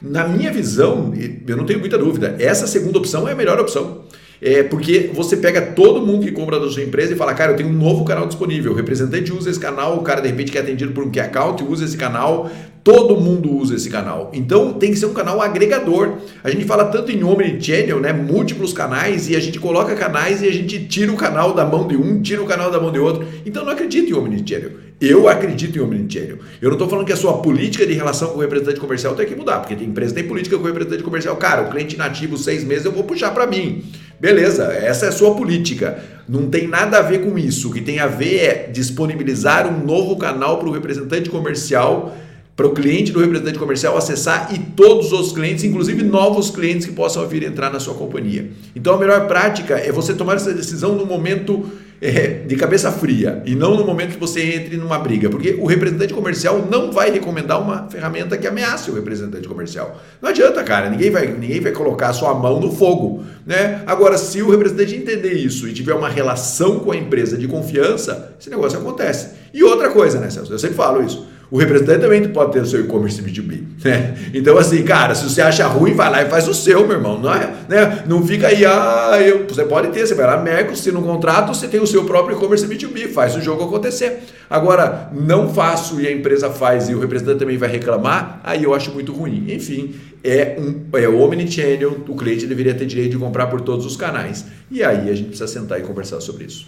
Na 0.00 0.28
minha 0.28 0.52
visão, 0.52 1.12
eu 1.46 1.56
não 1.56 1.64
tenho 1.64 1.80
muita 1.80 1.96
dúvida, 1.96 2.36
essa 2.38 2.66
segunda 2.66 2.98
opção 2.98 3.26
é 3.26 3.32
a 3.32 3.36
melhor 3.36 3.58
opção. 3.58 4.04
É 4.40 4.62
porque 4.62 5.10
você 5.14 5.36
pega 5.36 5.60
todo 5.60 6.04
mundo 6.04 6.24
que 6.24 6.32
compra 6.32 6.60
da 6.60 6.68
sua 6.68 6.82
empresa 6.82 7.14
e 7.14 7.16
fala, 7.16 7.34
cara, 7.34 7.52
eu 7.52 7.56
tenho 7.56 7.68
um 7.68 7.72
novo 7.72 8.04
canal 8.04 8.26
disponível. 8.26 8.72
O 8.72 8.74
representante 8.74 9.32
usa 9.32 9.50
esse 9.50 9.60
canal, 9.60 9.96
o 9.96 10.02
cara 10.02 10.20
de 10.20 10.28
repente 10.28 10.52
que 10.52 10.58
é 10.58 10.60
atendido 10.60 10.92
por 10.92 11.04
um 11.04 11.10
key 11.10 11.20
account 11.20 11.64
usa 11.64 11.84
esse 11.84 11.96
canal, 11.96 12.50
todo 12.86 13.20
mundo 13.20 13.50
usa 13.52 13.74
esse 13.74 13.90
canal. 13.90 14.30
Então 14.32 14.74
tem 14.74 14.92
que 14.92 14.96
ser 14.96 15.06
um 15.06 15.12
canal 15.12 15.42
agregador. 15.42 16.18
A 16.44 16.50
gente 16.50 16.64
fala 16.64 16.84
tanto 16.84 17.10
em 17.10 17.24
omnichannel, 17.24 17.98
né, 17.98 18.12
múltiplos 18.12 18.72
canais 18.72 19.28
e 19.28 19.34
a 19.34 19.40
gente 19.40 19.58
coloca 19.58 19.92
canais 19.96 20.40
e 20.40 20.46
a 20.46 20.52
gente 20.52 20.86
tira 20.86 21.10
o 21.10 21.16
canal 21.16 21.52
da 21.52 21.64
mão 21.64 21.88
de 21.88 21.96
um, 21.96 22.22
tira 22.22 22.40
o 22.40 22.46
canal 22.46 22.70
da 22.70 22.78
mão 22.78 22.92
de 22.92 23.00
outro. 23.00 23.26
Então 23.44 23.64
não 23.64 23.72
acredito 23.72 24.10
em 24.10 24.14
omnichannel. 24.14 24.70
Eu 25.00 25.28
acredito 25.28 25.76
em 25.76 25.80
omnichannel. 25.80 26.38
Eu 26.62 26.68
não 26.68 26.76
estou 26.76 26.88
falando 26.88 27.04
que 27.04 27.12
a 27.12 27.16
sua 27.16 27.38
política 27.38 27.84
de 27.84 27.92
relação 27.92 28.28
com 28.28 28.38
o 28.38 28.40
representante 28.40 28.78
comercial 28.78 29.16
tem 29.16 29.26
que 29.26 29.34
mudar, 29.34 29.58
porque 29.58 29.74
tem 29.74 29.88
empresa 29.88 30.14
tem 30.14 30.22
política 30.22 30.56
com 30.56 30.62
o 30.62 30.66
representante 30.66 31.02
comercial. 31.02 31.34
Cara, 31.36 31.62
o 31.62 31.70
cliente 31.70 31.96
nativo 31.96 32.38
seis 32.38 32.62
meses 32.62 32.84
eu 32.84 32.92
vou 32.92 33.02
puxar 33.02 33.32
para 33.32 33.48
mim. 33.48 33.82
Beleza, 34.18 34.72
essa 34.72 35.06
é 35.06 35.08
a 35.08 35.12
sua 35.12 35.34
política. 35.34 35.98
Não 36.28 36.48
tem 36.48 36.66
nada 36.66 36.98
a 36.98 37.02
ver 37.02 37.20
com 37.20 37.38
isso. 37.38 37.68
O 37.68 37.72
que 37.72 37.80
tem 37.80 37.98
a 37.98 38.06
ver 38.06 38.38
é 38.38 38.70
disponibilizar 38.72 39.68
um 39.68 39.84
novo 39.84 40.16
canal 40.16 40.58
para 40.58 40.68
o 40.68 40.72
representante 40.72 41.28
comercial, 41.28 42.16
para 42.56 42.66
o 42.66 42.72
cliente 42.72 43.12
do 43.12 43.20
representante 43.20 43.58
comercial 43.58 43.98
acessar 43.98 44.48
e 44.54 44.58
todos 44.58 45.12
os 45.12 45.30
clientes, 45.30 45.62
inclusive 45.62 46.02
novos 46.02 46.50
clientes 46.50 46.86
que 46.86 46.92
possam 46.92 47.28
vir 47.28 47.42
entrar 47.42 47.70
na 47.70 47.78
sua 47.78 47.94
companhia. 47.94 48.50
Então 48.74 48.94
a 48.94 48.98
melhor 48.98 49.28
prática 49.28 49.74
é 49.74 49.92
você 49.92 50.14
tomar 50.14 50.36
essa 50.36 50.54
decisão 50.54 50.94
no 50.94 51.04
momento 51.04 51.70
é, 52.00 52.42
de 52.46 52.56
cabeça 52.56 52.90
fria 52.92 53.42
e 53.46 53.54
não 53.54 53.76
no 53.76 53.84
momento 53.84 54.14
que 54.14 54.20
você 54.20 54.54
entre 54.54 54.76
numa 54.76 54.98
briga, 54.98 55.28
porque 55.28 55.56
o 55.58 55.66
representante 55.66 56.14
comercial 56.14 56.66
não 56.70 56.90
vai 56.90 57.10
recomendar 57.10 57.60
uma 57.60 57.88
ferramenta 57.90 58.36
que 58.36 58.46
ameace 58.46 58.90
o 58.90 58.94
representante 58.94 59.46
comercial. 59.46 60.00
Não 60.20 60.30
adianta, 60.30 60.62
cara, 60.62 60.88
ninguém 60.88 61.10
vai, 61.10 61.26
ninguém 61.26 61.60
vai 61.60 61.72
colocar 61.72 62.08
a 62.08 62.12
sua 62.14 62.34
mão 62.34 62.58
no 62.58 62.72
fogo, 62.72 63.22
né? 63.46 63.82
Agora, 63.86 64.16
se 64.16 64.42
o 64.42 64.50
representante 64.50 64.96
entender 64.96 65.34
isso 65.34 65.68
e 65.68 65.74
tiver 65.74 65.94
uma 65.94 66.08
relação 66.08 66.80
com 66.80 66.92
a 66.92 66.96
empresa 66.96 67.36
de 67.36 67.46
confiança, 67.46 68.34
esse 68.40 68.48
negócio 68.48 68.78
acontece. 68.78 69.30
E 69.52 69.62
outra 69.62 69.90
coisa, 69.90 70.20
né, 70.20 70.30
Celso? 70.30 70.52
Eu 70.52 70.58
sempre 70.58 70.76
falo 70.76 71.02
isso. 71.02 71.35
O 71.50 71.58
representante 71.58 72.00
também 72.00 72.28
pode 72.28 72.52
ter 72.52 72.60
o 72.60 72.66
seu 72.66 72.80
e-commerce 72.80 73.22
B2B, 73.22 73.62
né? 73.84 74.16
Então, 74.34 74.58
assim, 74.58 74.82
cara, 74.82 75.14
se 75.14 75.28
você 75.28 75.40
acha 75.40 75.64
ruim, 75.66 75.94
vai 75.94 76.10
lá 76.10 76.22
e 76.22 76.28
faz 76.28 76.48
o 76.48 76.54
seu, 76.54 76.86
meu 76.86 76.96
irmão, 76.96 77.20
não 77.20 77.32
é? 77.32 77.54
Né? 77.68 78.02
Não 78.06 78.26
fica 78.26 78.48
aí, 78.48 78.64
ah, 78.64 79.16
eu, 79.20 79.46
você 79.46 79.64
pode 79.64 79.88
ter, 79.88 80.04
você 80.04 80.14
vai 80.14 80.26
lá, 80.26 80.36
Mercos, 80.38 80.80
se 80.80 80.90
no 80.90 81.02
contrato, 81.02 81.54
você 81.54 81.68
tem 81.68 81.80
o 81.80 81.86
seu 81.86 82.04
próprio 82.04 82.36
e-commerce 82.36 82.66
B2B, 82.66 83.12
faz 83.12 83.36
o 83.36 83.40
jogo 83.40 83.62
acontecer. 83.62 84.24
Agora, 84.50 85.08
não 85.12 85.52
faço 85.52 86.00
e 86.00 86.06
a 86.08 86.12
empresa 86.12 86.50
faz 86.50 86.88
e 86.88 86.94
o 86.94 86.98
representante 86.98 87.38
também 87.38 87.56
vai 87.56 87.68
reclamar, 87.68 88.40
aí 88.42 88.64
eu 88.64 88.74
acho 88.74 88.90
muito 88.90 89.12
ruim. 89.12 89.46
Enfim, 89.48 89.94
é, 90.24 90.56
um, 90.58 90.98
é 90.98 91.08
omnichannel, 91.08 92.04
o 92.08 92.16
cliente 92.16 92.46
deveria 92.46 92.74
ter 92.74 92.86
direito 92.86 93.12
de 93.12 93.18
comprar 93.18 93.46
por 93.46 93.60
todos 93.60 93.86
os 93.86 93.96
canais. 93.96 94.46
E 94.68 94.82
aí 94.82 95.08
a 95.08 95.14
gente 95.14 95.28
precisa 95.28 95.46
sentar 95.46 95.78
e 95.78 95.82
conversar 95.82 96.20
sobre 96.20 96.44
isso. 96.44 96.66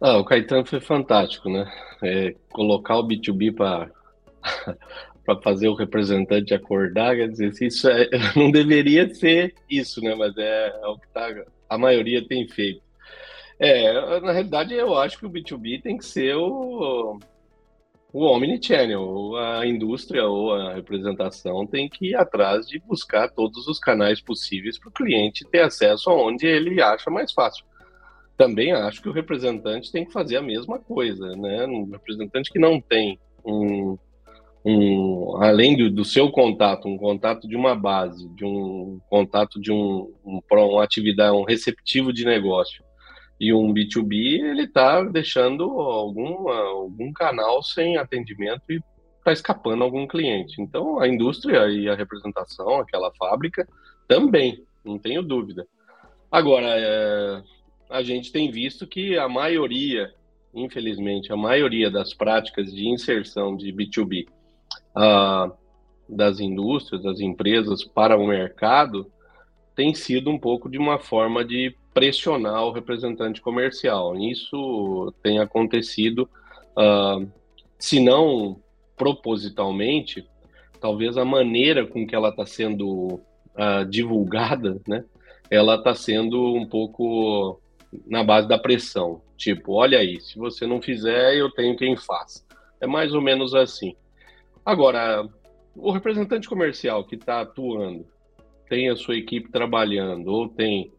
Ah, 0.00 0.18
o 0.18 0.24
Caetano 0.24 0.66
foi 0.66 0.80
fantástico, 0.80 1.48
né? 1.48 1.70
É, 2.02 2.34
colocar 2.50 2.98
o 2.98 3.06
B2B 3.06 3.54
para 3.54 3.90
para 5.26 5.42
fazer 5.42 5.68
o 5.68 5.74
representante 5.74 6.54
acordar, 6.54 7.16
quer 7.16 7.28
dizer, 7.28 7.52
isso 7.60 7.88
é, 7.88 8.08
não 8.36 8.50
deveria 8.50 9.12
ser 9.12 9.54
isso, 9.68 10.00
né? 10.00 10.14
Mas 10.14 10.36
é, 10.38 10.68
é 10.68 10.86
o 10.86 10.96
que 10.96 11.08
tá, 11.08 11.28
a 11.68 11.76
maioria 11.76 12.26
tem 12.26 12.46
feito. 12.46 12.80
É, 13.58 14.20
na 14.20 14.32
realidade, 14.32 14.74
eu 14.74 14.96
acho 14.96 15.18
que 15.18 15.26
o 15.26 15.30
B2B 15.30 15.82
tem 15.82 15.96
que 15.96 16.04
ser 16.04 16.36
o, 16.36 17.18
o 18.12 18.24
omnichannel. 18.24 19.36
A 19.36 19.66
indústria 19.66 20.26
ou 20.26 20.54
a 20.54 20.74
representação 20.74 21.66
tem 21.66 21.88
que 21.88 22.10
ir 22.10 22.14
atrás 22.14 22.68
de 22.68 22.78
buscar 22.78 23.28
todos 23.28 23.66
os 23.66 23.78
canais 23.78 24.20
possíveis 24.20 24.78
para 24.78 24.90
o 24.90 24.92
cliente 24.92 25.44
ter 25.50 25.62
acesso 25.62 26.10
aonde 26.10 26.46
ele 26.46 26.80
acha 26.80 27.10
mais 27.10 27.32
fácil. 27.32 27.64
Também 28.36 28.72
acho 28.72 29.00
que 29.00 29.08
o 29.08 29.12
representante 29.12 29.90
tem 29.90 30.04
que 30.04 30.12
fazer 30.12 30.36
a 30.36 30.42
mesma 30.42 30.78
coisa, 30.78 31.34
né? 31.36 31.66
Um 31.66 31.90
representante 31.90 32.52
que 32.52 32.58
não 32.58 32.80
tem 32.80 33.18
um, 33.44 33.96
um, 34.64 35.42
além 35.42 35.76
do, 35.76 35.90
do, 35.90 36.04
seu 36.04 36.30
contato, 36.30 36.88
um 36.88 36.98
contato 36.98 37.48
de 37.48 37.56
uma 37.56 37.74
base, 37.74 38.28
de 38.34 38.44
um 38.44 39.00
contato 39.08 39.60
de 39.60 39.72
um, 39.72 40.12
um, 40.24 40.40
uma 40.50 40.84
atividade, 40.84 41.36
um 41.36 41.44
receptivo 41.44 42.12
de 42.12 42.24
negócio 42.24 42.84
e 43.38 43.52
um 43.52 43.72
B2B, 43.72 44.40
ele 44.42 44.62
está 44.62 45.02
deixando 45.02 45.64
algum, 45.64 46.48
algum 46.48 47.12
canal 47.12 47.62
sem 47.62 47.96
atendimento 47.96 48.62
e 48.70 48.80
está 49.18 49.32
escapando 49.32 49.84
algum 49.84 50.06
cliente. 50.06 50.60
Então, 50.60 50.98
a 50.98 51.06
indústria 51.06 51.68
e 51.68 51.88
a 51.88 51.94
representação, 51.94 52.78
aquela 52.78 53.12
fábrica, 53.14 53.68
também, 54.08 54.64
não 54.84 54.98
tenho 54.98 55.22
dúvida. 55.22 55.66
Agora, 56.30 56.66
é, 56.66 57.42
a 57.88 58.02
gente 58.02 58.32
tem 58.32 58.50
visto 58.50 58.86
que 58.86 59.16
a 59.18 59.28
maioria, 59.28 60.12
infelizmente, 60.54 61.32
a 61.32 61.36
maioria 61.36 61.90
das 61.90 62.12
práticas 62.12 62.72
de 62.72 62.88
inserção 62.88 63.56
de 63.56 63.72
B2B 63.72 64.26
uh, 64.96 65.52
das 66.08 66.40
indústrias, 66.40 67.02
das 67.02 67.20
empresas 67.20 67.84
para 67.84 68.16
o 68.16 68.26
mercado 68.26 69.10
tem 69.74 69.94
sido 69.94 70.30
um 70.30 70.38
pouco 70.38 70.70
de 70.70 70.78
uma 70.78 70.98
forma 70.98 71.44
de 71.44 71.76
pressionar 71.92 72.64
o 72.64 72.72
representante 72.72 73.42
comercial. 73.42 74.16
Isso 74.16 75.12
tem 75.22 75.38
acontecido, 75.38 76.28
uh, 76.76 77.30
se 77.78 78.00
não 78.00 78.58
propositalmente, 78.96 80.26
talvez 80.80 81.18
a 81.18 81.24
maneira 81.24 81.86
com 81.86 82.06
que 82.06 82.14
ela 82.14 82.30
está 82.30 82.46
sendo 82.46 83.20
uh, 83.54 83.84
divulgada, 83.88 84.80
né, 84.88 85.04
ela 85.50 85.74
está 85.74 85.94
sendo 85.94 86.54
um 86.54 86.66
pouco 86.66 87.60
na 88.06 88.22
base 88.22 88.48
da 88.48 88.58
pressão. 88.58 89.22
Tipo, 89.36 89.74
olha 89.74 89.98
aí, 89.98 90.20
se 90.20 90.38
você 90.38 90.66
não 90.66 90.80
fizer, 90.80 91.36
eu 91.36 91.50
tenho 91.50 91.76
quem 91.76 91.96
faz. 91.96 92.46
É 92.80 92.86
mais 92.86 93.14
ou 93.14 93.20
menos 93.20 93.54
assim. 93.54 93.94
Agora, 94.64 95.28
o 95.74 95.90
representante 95.90 96.48
comercial 96.48 97.04
que 97.04 97.14
está 97.14 97.42
atuando, 97.42 98.06
tem 98.68 98.88
a 98.88 98.96
sua 98.96 99.16
equipe 99.16 99.50
trabalhando 99.50 100.26
ou 100.28 100.48
tem 100.48 100.92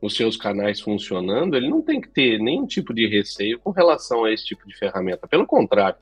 os 0.00 0.16
seus 0.16 0.36
canais 0.36 0.80
funcionando, 0.80 1.56
ele 1.56 1.68
não 1.68 1.82
tem 1.82 2.00
que 2.00 2.08
ter 2.08 2.38
nenhum 2.38 2.66
tipo 2.66 2.94
de 2.94 3.06
receio 3.06 3.58
com 3.58 3.70
relação 3.70 4.24
a 4.24 4.32
esse 4.32 4.44
tipo 4.44 4.66
de 4.66 4.76
ferramenta. 4.76 5.28
Pelo 5.28 5.46
contrário, 5.46 5.98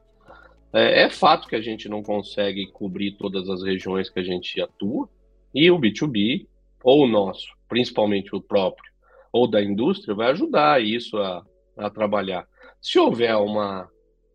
é, 0.72 1.02
é 1.02 1.10
fato 1.10 1.48
que 1.48 1.56
a 1.56 1.60
gente 1.60 1.88
não 1.88 2.02
consegue 2.02 2.66
cobrir 2.68 3.12
todas 3.12 3.48
as 3.48 3.62
regiões 3.62 4.10
que 4.10 4.18
a 4.18 4.24
gente 4.24 4.60
atua 4.60 5.08
e 5.54 5.70
o 5.70 5.78
B2B, 5.78 6.46
ou 6.82 7.04
o 7.04 7.08
nosso, 7.08 7.46
principalmente 7.68 8.34
o 8.34 8.40
próprio, 8.40 8.92
ou 9.34 9.50
da 9.50 9.60
indústria, 9.60 10.14
vai 10.14 10.30
ajudar 10.30 10.80
isso 10.80 11.18
a, 11.18 11.44
a 11.76 11.90
trabalhar. 11.90 12.46
Se 12.80 13.00
houver 13.00 13.34
uma 13.34 13.90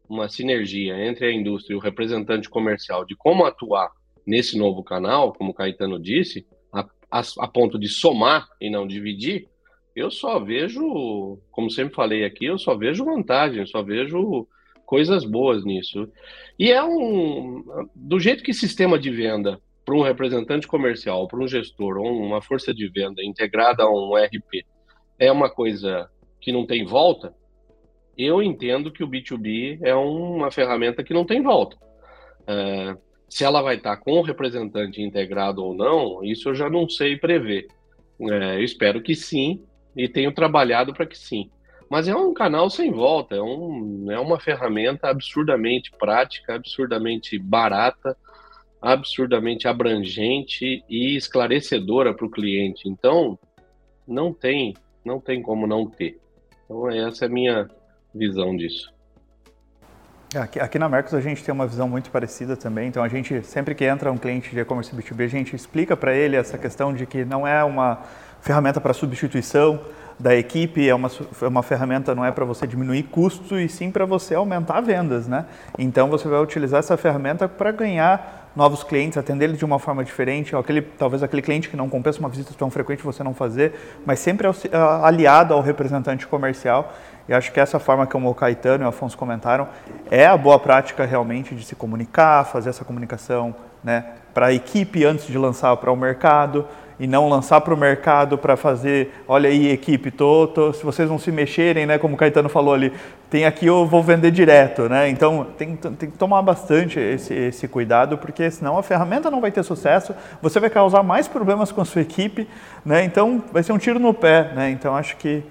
uma 0.10 0.28
sinergia 0.28 0.98
entre 1.06 1.28
a 1.28 1.32
indústria 1.32 1.76
e 1.76 1.78
o 1.78 1.82
representante 1.82 2.50
comercial 2.50 3.06
de 3.06 3.16
como 3.16 3.46
atuar 3.46 3.92
nesse 4.26 4.58
novo 4.58 4.84
canal, 4.84 5.32
como 5.32 5.52
o 5.52 5.54
Caetano 5.54 6.00
disse, 6.00 6.48
a, 6.74 6.84
a, 7.12 7.22
a 7.42 7.48
ponto 7.48 7.78
de 7.78 7.88
somar 7.88 8.48
e 8.60 8.72
não 8.72 8.88
dividir, 8.88 9.48
eu 9.96 10.10
só 10.10 10.40
vejo, 10.40 11.40
como 11.52 11.70
sempre 11.70 11.94
falei 11.94 12.26
aqui, 12.26 12.46
eu 12.46 12.58
só 12.58 12.76
vejo 12.76 13.06
vantagem, 13.06 13.68
só 13.68 13.84
vejo 13.84 14.48
coisas 14.84 15.24
boas 15.24 15.64
nisso. 15.64 16.12
E 16.58 16.72
é 16.72 16.84
um. 16.84 17.64
Do 17.94 18.20
jeito 18.20 18.44
que 18.44 18.54
sistema 18.54 18.98
de 18.98 19.12
venda 19.12 19.62
para 19.86 19.96
um 19.96 20.02
representante 20.02 20.68
comercial, 20.68 21.28
para 21.28 21.40
um 21.40 21.48
gestor, 21.48 21.98
ou 21.98 22.20
uma 22.20 22.42
força 22.42 22.74
de 22.74 22.88
venda 22.90 23.24
integrada 23.24 23.84
a 23.84 23.90
um 23.90 24.16
RP, 24.16 24.66
é 25.20 25.32
uma 25.32 25.50
coisa 25.50 26.10
que 26.40 26.52
não 26.52 26.66
tem 26.66 26.86
volta, 26.86 27.34
eu 28.18 28.42
entendo 28.42 28.92
que 28.92 29.04
o 29.04 29.08
B2B 29.08 29.80
é 29.82 29.94
uma 29.94 30.52
ferramenta 30.52 31.04
que 31.04 31.14
não 31.14 31.26
tem 31.26 31.42
volta. 31.42 31.78
É, 32.48 32.96
se 33.30 33.44
ela 33.44 33.62
vai 33.62 33.76
estar 33.76 33.96
com 33.98 34.14
o 34.14 34.22
representante 34.22 35.02
integrado 35.02 35.64
ou 35.64 35.74
não, 35.74 36.24
isso 36.24 36.50
eu 36.50 36.56
já 36.56 36.70
não 36.70 36.90
sei 36.90 37.18
prever. 37.18 37.68
É, 38.22 38.56
eu 38.56 38.64
espero 38.64 39.02
que 39.02 39.16
sim, 39.16 39.64
e 39.96 40.08
tenho 40.08 40.34
trabalhado 40.34 40.94
para 40.94 41.06
que 41.06 41.18
sim. 41.18 41.50
Mas 41.90 42.08
é 42.08 42.16
um 42.16 42.34
canal 42.34 42.70
sem 42.70 42.92
volta, 42.92 43.36
é, 43.36 43.42
um, 43.42 44.12
é 44.12 44.20
uma 44.20 44.40
ferramenta 44.40 45.10
absurdamente 45.10 45.92
prática, 45.98 46.56
absurdamente 46.56 47.38
barata, 47.40 48.16
absurdamente 48.82 49.68
abrangente 49.68 50.84
e 50.90 51.16
esclarecedora 51.16 52.14
para 52.14 52.26
o 52.26 52.30
cliente. 52.30 52.88
Então, 52.88 53.38
não 54.08 54.34
tem, 54.34 54.74
não 55.10 55.20
tem 55.20 55.42
como 55.42 55.66
não 55.66 55.90
ter. 55.90 56.20
Então, 56.66 56.90
essa 56.90 57.26
é 57.26 57.28
a 57.28 57.32
minha, 57.32 57.68
visão 58.14 58.56
disso. 58.56 58.94
Aqui, 60.36 60.60
aqui, 60.60 60.78
na 60.78 60.88
Mercos 60.88 61.14
a 61.16 61.22
gente 61.22 61.44
tem 61.44 61.52
uma 61.54 61.66
visão 61.66 61.90
muito 61.90 62.12
parecida 62.12 62.56
também. 62.56 62.88
Então 62.88 63.04
a 63.04 63.08
gente 63.08 63.44
sempre 63.44 63.74
que 63.74 63.84
entra 63.84 64.12
um 64.12 64.18
cliente 64.18 64.52
de 64.52 64.60
e-commerce 64.60 64.96
B2B, 64.96 65.26
a 65.26 65.28
gente 65.28 65.56
explica 65.56 65.98
para 65.98 66.16
ele 66.16 66.36
essa 66.36 66.58
questão 66.58 66.94
de 66.94 67.06
que 67.08 67.26
não 67.26 67.48
é 67.48 67.64
uma 67.64 68.04
ferramenta 68.40 68.80
para 68.80 68.94
substituição 68.94 69.82
da 70.20 70.36
equipe, 70.36 70.88
é 70.88 70.94
uma, 70.94 71.10
é 71.42 71.48
uma 71.48 71.64
ferramenta 71.64 72.14
não 72.14 72.24
é 72.24 72.32
para 72.32 72.46
você 72.46 72.68
diminuir 72.68 73.04
custo 73.04 73.58
e 73.58 73.68
sim 73.70 73.90
para 73.90 74.06
você 74.06 74.36
aumentar 74.36 74.82
vendas, 74.82 75.28
né? 75.28 75.46
Então 75.78 76.10
você 76.10 76.28
vai 76.28 76.42
utilizar 76.42 76.80
essa 76.80 76.96
ferramenta 76.98 77.48
para 77.48 77.72
ganhar 77.72 78.49
novos 78.56 78.84
clientes, 78.84 79.18
atender 79.18 79.46
eles 79.46 79.58
de 79.58 79.66
uma 79.66 79.80
forma 79.80 80.04
diferente, 80.04 80.56
aquele, 80.56 80.82
talvez 80.82 81.22
aquele 81.24 81.42
cliente 81.42 81.70
que 81.70 81.78
não 81.78 81.88
compensa 81.88 82.20
uma 82.20 82.30
visita 82.30 82.54
tão 82.58 82.70
frequente 82.70 83.04
você 83.04 83.24
não 83.24 83.34
fazer, 83.34 83.74
mas 84.06 84.20
sempre 84.20 84.48
aliado 85.04 85.54
ao 85.54 85.62
representante 85.62 86.28
comercial. 86.28 86.94
E 87.28 87.34
acho 87.34 87.52
que 87.52 87.60
essa 87.60 87.78
forma 87.78 88.08
como 88.08 88.30
o 88.30 88.34
Caetano 88.34 88.84
e 88.84 88.86
o 88.86 88.90
Afonso 88.90 89.16
comentaram 89.18 89.68
é 90.10 90.26
a 90.26 90.36
boa 90.36 90.58
prática 90.58 91.06
realmente 91.06 91.54
de 91.54 91.64
se 91.64 91.76
comunicar, 91.76 92.44
fazer 92.46 92.70
essa 92.70 92.84
comunicação 92.84 93.56
né, 93.84 94.06
para 94.34 94.48
a 94.48 94.54
equipe 94.54 95.06
antes 95.06 95.28
de 95.28 95.38
lançar 95.38 95.78
para 95.78 95.92
o 95.92 95.96
mercado 95.96 96.66
e 97.00 97.08
não 97.08 97.30
lançar 97.30 97.62
para 97.62 97.74
o 97.74 97.78
mercado 97.78 98.38
para 98.38 98.58
fazer, 98.58 99.14
olha 99.28 99.50
aí 99.50 99.72
equipe, 99.72 100.12
tô, 100.12 100.48
tô, 100.48 100.74
se 100.74 100.84
vocês 100.84 101.10
não 101.10 101.18
se 101.18 101.32
mexerem, 101.32 101.86
né, 101.86 101.98
como 101.98 102.16
o 102.16 102.18
Caetano 102.18 102.50
falou 102.50 102.74
ali, 102.74 102.92
tem 103.30 103.46
aqui 103.46 103.68
eu 103.68 103.86
vou 103.86 104.04
vender 104.04 104.32
direto, 104.32 104.90
né? 104.90 105.08
Então 105.08 105.48
tem, 105.58 105.76
tem 105.76 106.10
que 106.10 106.18
tomar 106.18 106.42
bastante 106.42 107.00
esse, 107.00 107.34
esse 107.34 107.68
cuidado, 107.68 108.18
porque 108.18 108.50
senão 108.50 108.78
a 108.78 108.84
ferramenta 108.84 109.30
não 109.30 109.40
vai 109.40 109.52
ter 109.52 109.64
sucesso, 109.64 110.14
você 110.42 110.60
vai 110.60 110.70
causar 110.70 111.04
mais 111.04 111.28
problemas 111.28 111.72
com 111.72 111.80
a 111.80 111.86
sua 111.86 112.02
equipe, 112.02 112.48
né? 112.84 113.04
Então 113.04 113.44
vai 113.54 113.64
ser 113.64 113.72
um 113.72 113.78
tiro 113.78 114.00
no 114.00 114.14
pé, 114.14 114.52
né? 114.56 114.72
Então 114.72 114.96
acho 114.96 115.16
que 115.18 115.44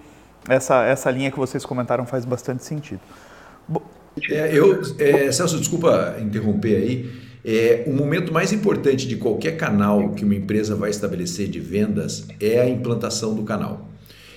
essa, 0.49 0.85
essa 0.85 1.11
linha 1.11 1.31
que 1.31 1.39
vocês 1.39 1.65
comentaram 1.65 2.05
faz 2.05 2.25
bastante 2.25 2.65
sentido. 2.65 3.01
É, 4.29 4.51
eu, 4.53 4.81
é, 4.99 5.31
Celso, 5.31 5.59
desculpa 5.59 6.17
interromper 6.21 6.77
aí. 6.77 7.28
É, 7.45 7.85
o 7.87 7.93
momento 7.93 8.33
mais 8.33 8.53
importante 8.53 9.07
de 9.07 9.17
qualquer 9.17 9.57
canal 9.57 10.11
que 10.11 10.25
uma 10.25 10.35
empresa 10.35 10.75
vai 10.75 10.91
estabelecer 10.91 11.49
de 11.49 11.61
vendas 11.61 12.27
é 12.41 12.61
a 12.61 12.69
implantação 12.69 13.35
do 13.35 13.43
canal. 13.43 13.89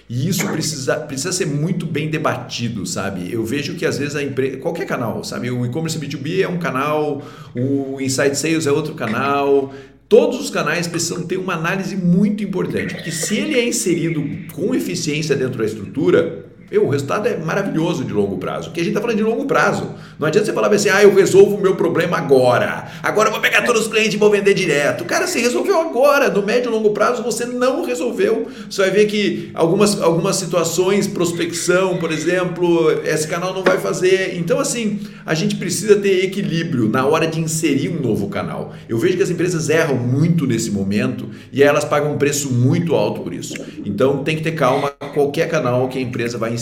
E 0.09 0.27
isso 0.27 0.45
precisa, 0.49 0.97
precisa 0.97 1.31
ser 1.31 1.45
muito 1.45 1.85
bem 1.85 2.09
debatido, 2.09 2.85
sabe? 2.85 3.31
Eu 3.31 3.45
vejo 3.45 3.75
que 3.75 3.85
às 3.85 3.97
vezes 3.97 4.15
a 4.15 4.21
empresa. 4.21 4.57
Qualquer 4.57 4.85
canal, 4.85 5.23
sabe? 5.23 5.49
O 5.49 5.65
e-commerce 5.65 5.97
B2B 5.97 6.41
é 6.41 6.47
um 6.49 6.59
canal, 6.59 7.21
o 7.55 7.99
Inside 8.01 8.35
Sales 8.35 8.67
é 8.67 8.71
outro 8.71 8.93
canal, 8.93 9.73
Todos 10.11 10.41
os 10.41 10.49
canais 10.49 10.87
precisam 10.87 11.23
ter 11.23 11.37
uma 11.37 11.53
análise 11.53 11.95
muito 11.95 12.43
importante, 12.43 12.95
porque 12.95 13.13
se 13.13 13.37
ele 13.37 13.57
é 13.57 13.65
inserido 13.65 14.21
com 14.51 14.75
eficiência 14.75 15.37
dentro 15.37 15.59
da 15.59 15.63
estrutura, 15.63 16.50
meu, 16.71 16.85
o 16.85 16.89
resultado 16.89 17.27
é 17.27 17.37
maravilhoso 17.37 18.05
de 18.05 18.13
longo 18.13 18.37
prazo. 18.37 18.69
Porque 18.69 18.79
a 18.79 18.83
gente 18.83 18.91
está 18.91 19.01
falando 19.01 19.17
de 19.17 19.23
longo 19.23 19.43
prazo. 19.43 19.93
Não 20.17 20.25
adianta 20.25 20.45
você 20.45 20.53
falar 20.53 20.73
assim, 20.73 20.87
ah, 20.87 21.03
eu 21.03 21.13
resolvo 21.13 21.57
o 21.57 21.61
meu 21.61 21.75
problema 21.75 22.17
agora. 22.17 22.87
Agora 23.03 23.27
eu 23.27 23.33
vou 23.33 23.41
pegar 23.41 23.63
todos 23.63 23.81
os 23.81 23.87
clientes 23.89 24.13
e 24.13 24.17
vou 24.17 24.31
vender 24.31 24.53
direto. 24.53 25.03
Cara, 25.03 25.27
você 25.27 25.41
resolveu 25.41 25.81
agora. 25.81 26.29
No 26.29 26.41
médio 26.41 26.69
e 26.69 26.71
longo 26.71 26.91
prazo 26.91 27.23
você 27.23 27.45
não 27.45 27.83
resolveu. 27.83 28.47
Você 28.69 28.83
vai 28.83 28.91
ver 28.91 29.05
que 29.07 29.51
algumas, 29.53 30.01
algumas 30.01 30.37
situações, 30.37 31.07
prospecção, 31.07 31.97
por 31.97 32.09
exemplo, 32.09 32.89
esse 33.03 33.27
canal 33.27 33.53
não 33.53 33.63
vai 33.63 33.77
fazer. 33.77 34.37
Então, 34.37 34.57
assim, 34.57 35.01
a 35.25 35.33
gente 35.33 35.57
precisa 35.57 35.97
ter 35.97 36.23
equilíbrio 36.23 36.87
na 36.87 37.05
hora 37.05 37.27
de 37.27 37.41
inserir 37.41 37.89
um 37.89 38.01
novo 38.01 38.29
canal. 38.29 38.73
Eu 38.87 38.97
vejo 38.97 39.17
que 39.17 39.23
as 39.23 39.29
empresas 39.29 39.67
erram 39.69 39.97
muito 39.97 40.47
nesse 40.47 40.71
momento 40.71 41.29
e 41.51 41.61
elas 41.61 41.83
pagam 41.83 42.13
um 42.13 42.17
preço 42.17 42.49
muito 42.49 42.95
alto 42.95 43.21
por 43.21 43.33
isso. 43.33 43.55
Então, 43.85 44.23
tem 44.23 44.37
que 44.37 44.43
ter 44.43 44.53
calma. 44.53 44.89
Qualquer 45.13 45.49
canal 45.49 45.89
que 45.89 45.99
a 45.99 46.01
empresa 46.01 46.37
vai 46.37 46.53
inserir, 46.53 46.60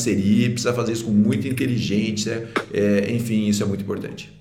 precisa 0.50 0.74
fazer 0.74 0.94
isso 0.94 1.06
com 1.06 1.12
muita 1.12 1.48
inteligência, 1.48 2.50
é, 2.74 3.12
enfim, 3.12 3.48
isso 3.48 3.64
é 3.64 3.66
muito 3.66 3.84
importante. 3.84 4.32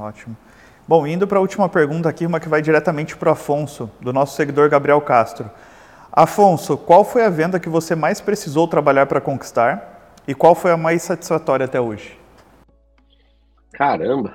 ótimo. 0.00 0.36
Bom, 0.86 1.06
indo 1.06 1.26
para 1.26 1.38
a 1.38 1.40
última 1.40 1.68
pergunta 1.68 2.08
aqui, 2.08 2.26
uma 2.26 2.40
que 2.40 2.48
vai 2.48 2.60
diretamente 2.60 3.16
para 3.16 3.28
o 3.28 3.32
Afonso, 3.32 3.90
do 4.00 4.12
nosso 4.12 4.36
seguidor 4.36 4.68
Gabriel 4.68 5.00
Castro. 5.00 5.50
Afonso, 6.12 6.76
qual 6.76 7.04
foi 7.04 7.24
a 7.24 7.30
venda 7.30 7.60
que 7.60 7.68
você 7.68 7.94
mais 7.94 8.20
precisou 8.20 8.66
trabalhar 8.66 9.06
para 9.06 9.20
conquistar 9.20 10.18
e 10.26 10.34
qual 10.34 10.54
foi 10.54 10.72
a 10.72 10.76
mais 10.76 11.02
satisfatória 11.02 11.64
até 11.64 11.80
hoje? 11.80 12.18
Caramba! 13.72 14.34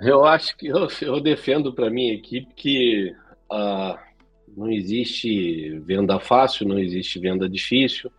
Eu 0.00 0.24
acho 0.24 0.56
que 0.56 0.66
eu, 0.66 0.88
eu 1.00 1.20
defendo 1.20 1.72
para 1.72 1.88
minha 1.88 2.12
equipe 2.12 2.52
que 2.54 3.14
uh, 3.50 3.96
não 4.54 4.70
existe 4.70 5.78
venda 5.80 6.18
fácil, 6.18 6.66
não 6.68 6.78
existe 6.78 7.18
venda 7.18 7.48
difícil, 7.48 8.10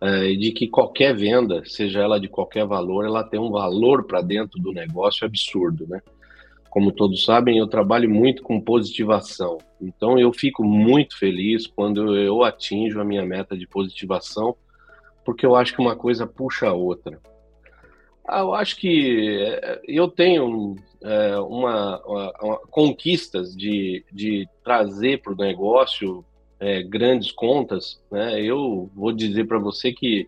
é, 0.00 0.34
de 0.34 0.52
que 0.52 0.68
qualquer 0.68 1.14
venda, 1.16 1.62
seja 1.64 2.00
ela 2.00 2.20
de 2.20 2.28
qualquer 2.28 2.66
valor, 2.66 3.04
ela 3.04 3.24
tem 3.24 3.40
um 3.40 3.50
valor 3.50 4.04
para 4.04 4.20
dentro 4.20 4.60
do 4.60 4.72
negócio 4.72 5.26
absurdo, 5.26 5.86
né? 5.86 6.02
Como 6.68 6.90
todos 6.90 7.24
sabem, 7.24 7.58
eu 7.58 7.68
trabalho 7.68 8.10
muito 8.10 8.42
com 8.42 8.60
positivação. 8.60 9.58
Então 9.80 10.18
eu 10.18 10.32
fico 10.32 10.64
muito 10.64 11.16
feliz 11.16 11.66
quando 11.66 12.16
eu 12.16 12.42
atinjo 12.42 13.00
a 13.00 13.04
minha 13.04 13.24
meta 13.24 13.56
de 13.56 13.66
positivação, 13.66 14.56
porque 15.24 15.46
eu 15.46 15.54
acho 15.54 15.72
que 15.72 15.80
uma 15.80 15.94
coisa 15.94 16.26
puxa 16.26 16.68
a 16.68 16.72
outra. 16.72 17.20
Ah, 18.26 18.40
eu 18.40 18.54
acho 18.54 18.76
que 18.76 19.38
é, 19.42 19.80
eu 19.86 20.08
tenho 20.08 20.76
é, 21.02 21.36
uma, 21.38 22.02
uma, 22.04 22.32
uma, 22.40 22.58
conquistas 22.70 23.54
de, 23.54 24.04
de 24.10 24.48
trazer 24.64 25.20
para 25.20 25.32
o 25.32 25.36
negócio 25.36 26.24
é, 26.58 26.82
grandes 26.82 27.30
contas. 27.30 28.02
Né? 28.10 28.40
Eu 28.40 28.90
vou 28.94 29.12
dizer 29.12 29.46
para 29.46 29.58
você 29.58 29.92
que 29.92 30.26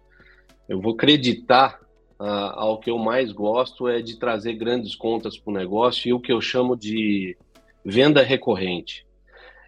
eu 0.68 0.80
vou 0.80 0.92
acreditar 0.92 1.80
ah, 2.18 2.54
ao 2.56 2.78
que 2.78 2.90
eu 2.90 2.98
mais 2.98 3.32
gosto 3.32 3.88
é 3.88 4.00
de 4.00 4.18
trazer 4.18 4.54
grandes 4.54 4.94
contas 4.94 5.38
para 5.38 5.50
o 5.50 5.56
negócio 5.56 6.08
e 6.08 6.12
o 6.12 6.20
que 6.20 6.32
eu 6.32 6.40
chamo 6.40 6.76
de 6.76 7.36
venda 7.84 8.22
recorrente. 8.22 9.06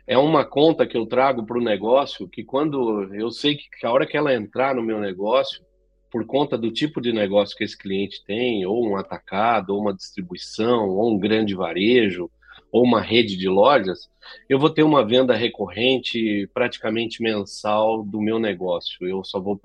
É 0.07 0.17
uma 0.17 0.45
conta 0.45 0.87
que 0.87 0.97
eu 0.97 1.07
trago 1.07 1.45
para 1.45 1.59
o 1.59 1.62
negócio 1.62 2.29
que 2.29 2.43
quando 2.43 3.14
eu 3.14 3.31
sei 3.31 3.57
que 3.57 3.87
a 3.87 3.93
hora 3.93 4.07
que 4.07 4.17
ela 4.17 4.35
entrar 4.35 4.75
no 4.75 4.83
meu 4.83 4.99
negócio, 4.99 5.62
por 6.11 6.25
conta 6.27 6.57
do 6.57 6.71
tipo 6.71 7.01
de 7.01 7.12
negócio 7.12 7.57
que 7.57 7.64
esse 7.64 7.77
cliente 7.77 8.25
tem, 8.25 8.64
ou 8.64 8.87
um 8.87 8.97
atacado, 8.97 9.71
ou 9.75 9.81
uma 9.81 9.94
distribuição, 9.94 10.88
ou 10.88 11.14
um 11.14 11.18
grande 11.18 11.55
varejo, 11.55 12.31
ou 12.73 12.85
uma 12.85 13.01
rede 13.01 13.37
de 13.37 13.49
lojas, 13.49 14.11
eu 14.49 14.59
vou 14.59 14.71
ter 14.71 14.83
uma 14.83 15.05
venda 15.05 15.35
recorrente 15.35 16.49
praticamente 16.53 17.23
mensal 17.23 18.03
do 18.03 18.21
meu 18.21 18.38
negócio. 18.38 19.07
Eu 19.07 19.25
só 19.25 19.40
vou 19.40 19.61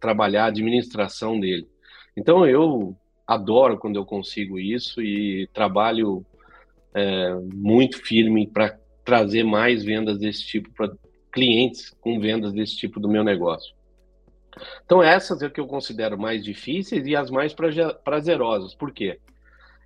trabalhar 0.00 0.44
a 0.44 0.48
administração 0.48 1.38
dele. 1.38 1.66
Então 2.16 2.46
eu 2.46 2.96
adoro 3.26 3.78
quando 3.78 3.96
eu 3.96 4.04
consigo 4.04 4.58
isso 4.58 5.00
e 5.00 5.46
trabalho 5.52 6.24
é, 6.94 7.34
muito 7.54 7.98
firme 7.98 8.46
para 8.46 8.78
trazer 9.04 9.44
mais 9.44 9.82
vendas 9.82 10.18
desse 10.18 10.44
tipo 10.46 10.70
para 10.74 10.92
clientes 11.32 11.90
com 12.00 12.20
vendas 12.20 12.52
desse 12.52 12.76
tipo 12.76 13.00
do 13.00 13.08
meu 13.08 13.24
negócio. 13.24 13.74
Então, 14.84 15.02
essas 15.02 15.42
é 15.42 15.48
que 15.48 15.60
eu 15.60 15.66
considero 15.66 16.18
mais 16.18 16.44
difíceis 16.44 17.06
e 17.06 17.16
as 17.16 17.30
mais 17.30 17.54
prazerosas. 18.04 18.74
Por 18.74 18.92
quê? 18.92 19.18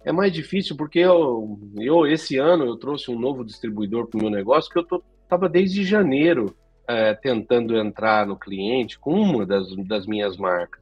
É 0.04 0.12
mais 0.12 0.32
difícil 0.32 0.76
porque 0.76 1.00
eu, 1.00 1.58
eu 1.78 2.06
esse 2.06 2.36
ano 2.36 2.64
eu 2.64 2.76
trouxe 2.76 3.10
um 3.10 3.18
novo 3.18 3.44
distribuidor 3.44 4.06
para 4.06 4.18
o 4.18 4.22
meu 4.22 4.30
negócio 4.30 4.70
que 4.70 4.78
eu 4.78 5.02
estava 5.22 5.48
desde 5.48 5.84
janeiro 5.84 6.56
é, 6.88 7.14
tentando 7.14 7.76
entrar 7.76 8.26
no 8.26 8.36
cliente 8.36 8.98
com 8.98 9.12
uma 9.14 9.44
das, 9.44 9.74
das 9.86 10.06
minhas 10.06 10.36
marcas. 10.36 10.80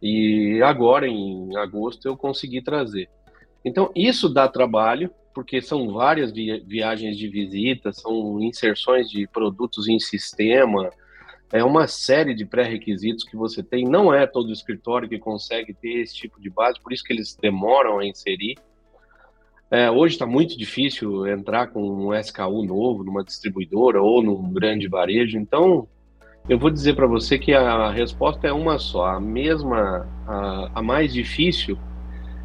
E 0.00 0.60
agora, 0.62 1.06
em 1.06 1.56
agosto, 1.56 2.06
eu 2.06 2.16
consegui 2.16 2.62
trazer. 2.62 3.08
Então, 3.64 3.90
isso 3.94 4.28
dá 4.28 4.48
trabalho, 4.48 5.10
porque 5.34 5.62
são 5.62 5.92
várias 5.92 6.32
viagens 6.32 7.16
de 7.16 7.28
visita, 7.28 7.92
são 7.92 8.40
inserções 8.40 9.08
de 9.08 9.26
produtos 9.28 9.88
em 9.88 9.98
sistema, 9.98 10.90
é 11.52 11.62
uma 11.62 11.86
série 11.86 12.34
de 12.34 12.46
pré-requisitos 12.46 13.24
que 13.24 13.36
você 13.36 13.62
tem. 13.62 13.84
Não 13.84 14.12
é 14.12 14.26
todo 14.26 14.50
escritório 14.50 15.08
que 15.08 15.18
consegue 15.18 15.74
ter 15.74 16.00
esse 16.00 16.14
tipo 16.14 16.40
de 16.40 16.48
base, 16.48 16.80
por 16.80 16.92
isso 16.92 17.04
que 17.04 17.12
eles 17.12 17.36
demoram 17.40 17.98
a 17.98 18.06
inserir. 18.06 18.56
É, 19.70 19.90
hoje 19.90 20.14
está 20.14 20.26
muito 20.26 20.56
difícil 20.56 21.26
entrar 21.26 21.68
com 21.68 21.82
um 21.82 22.14
SKU 22.14 22.64
novo 22.64 23.04
numa 23.04 23.22
distribuidora 23.22 24.02
ou 24.02 24.22
num 24.22 24.50
grande 24.50 24.88
varejo. 24.88 25.38
Então, 25.38 25.86
eu 26.48 26.58
vou 26.58 26.70
dizer 26.70 26.94
para 26.94 27.06
você 27.06 27.38
que 27.38 27.52
a 27.52 27.90
resposta 27.90 28.48
é 28.48 28.52
uma 28.52 28.78
só. 28.78 29.06
A 29.06 29.20
mesma, 29.20 30.08
a, 30.26 30.70
a 30.76 30.82
mais 30.82 31.12
difícil 31.12 31.78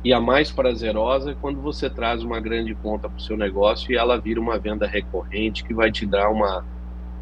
e 0.03 0.13
a 0.13 0.19
mais 0.19 0.51
prazerosa 0.51 1.31
é 1.31 1.35
quando 1.35 1.61
você 1.61 1.89
traz 1.89 2.23
uma 2.23 2.41
grande 2.41 2.75
conta 2.75 3.09
para 3.09 3.17
o 3.17 3.21
seu 3.21 3.37
negócio 3.37 3.91
e 3.91 3.95
ela 3.95 4.19
vira 4.19 4.39
uma 4.39 4.59
venda 4.59 4.85
recorrente 4.85 5.63
que 5.63 5.73
vai 5.73 5.91
te 5.91 6.05
dar 6.05 6.29
uma 6.29 6.65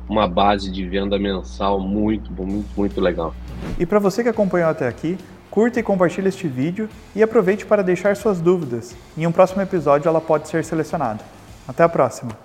uma 0.07 0.27
base 0.27 0.71
de 0.71 0.87
venda 0.87 1.17
mensal 1.17 1.79
muito, 1.79 2.31
muito, 2.31 2.67
muito 2.75 3.01
legal. 3.01 3.33
E 3.79 3.85
para 3.85 3.99
você 3.99 4.23
que 4.23 4.29
acompanhou 4.29 4.69
até 4.69 4.87
aqui, 4.87 5.17
curta 5.49 5.79
e 5.79 5.83
compartilhe 5.83 6.27
este 6.27 6.47
vídeo 6.47 6.89
e 7.15 7.23
aproveite 7.23 7.65
para 7.65 7.81
deixar 7.81 8.15
suas 8.15 8.39
dúvidas. 8.39 8.95
Em 9.17 9.25
um 9.25 9.31
próximo 9.31 9.61
episódio 9.61 10.07
ela 10.07 10.21
pode 10.21 10.47
ser 10.47 10.63
selecionada. 10.63 11.23
Até 11.67 11.83
a 11.83 11.89
próxima! 11.89 12.44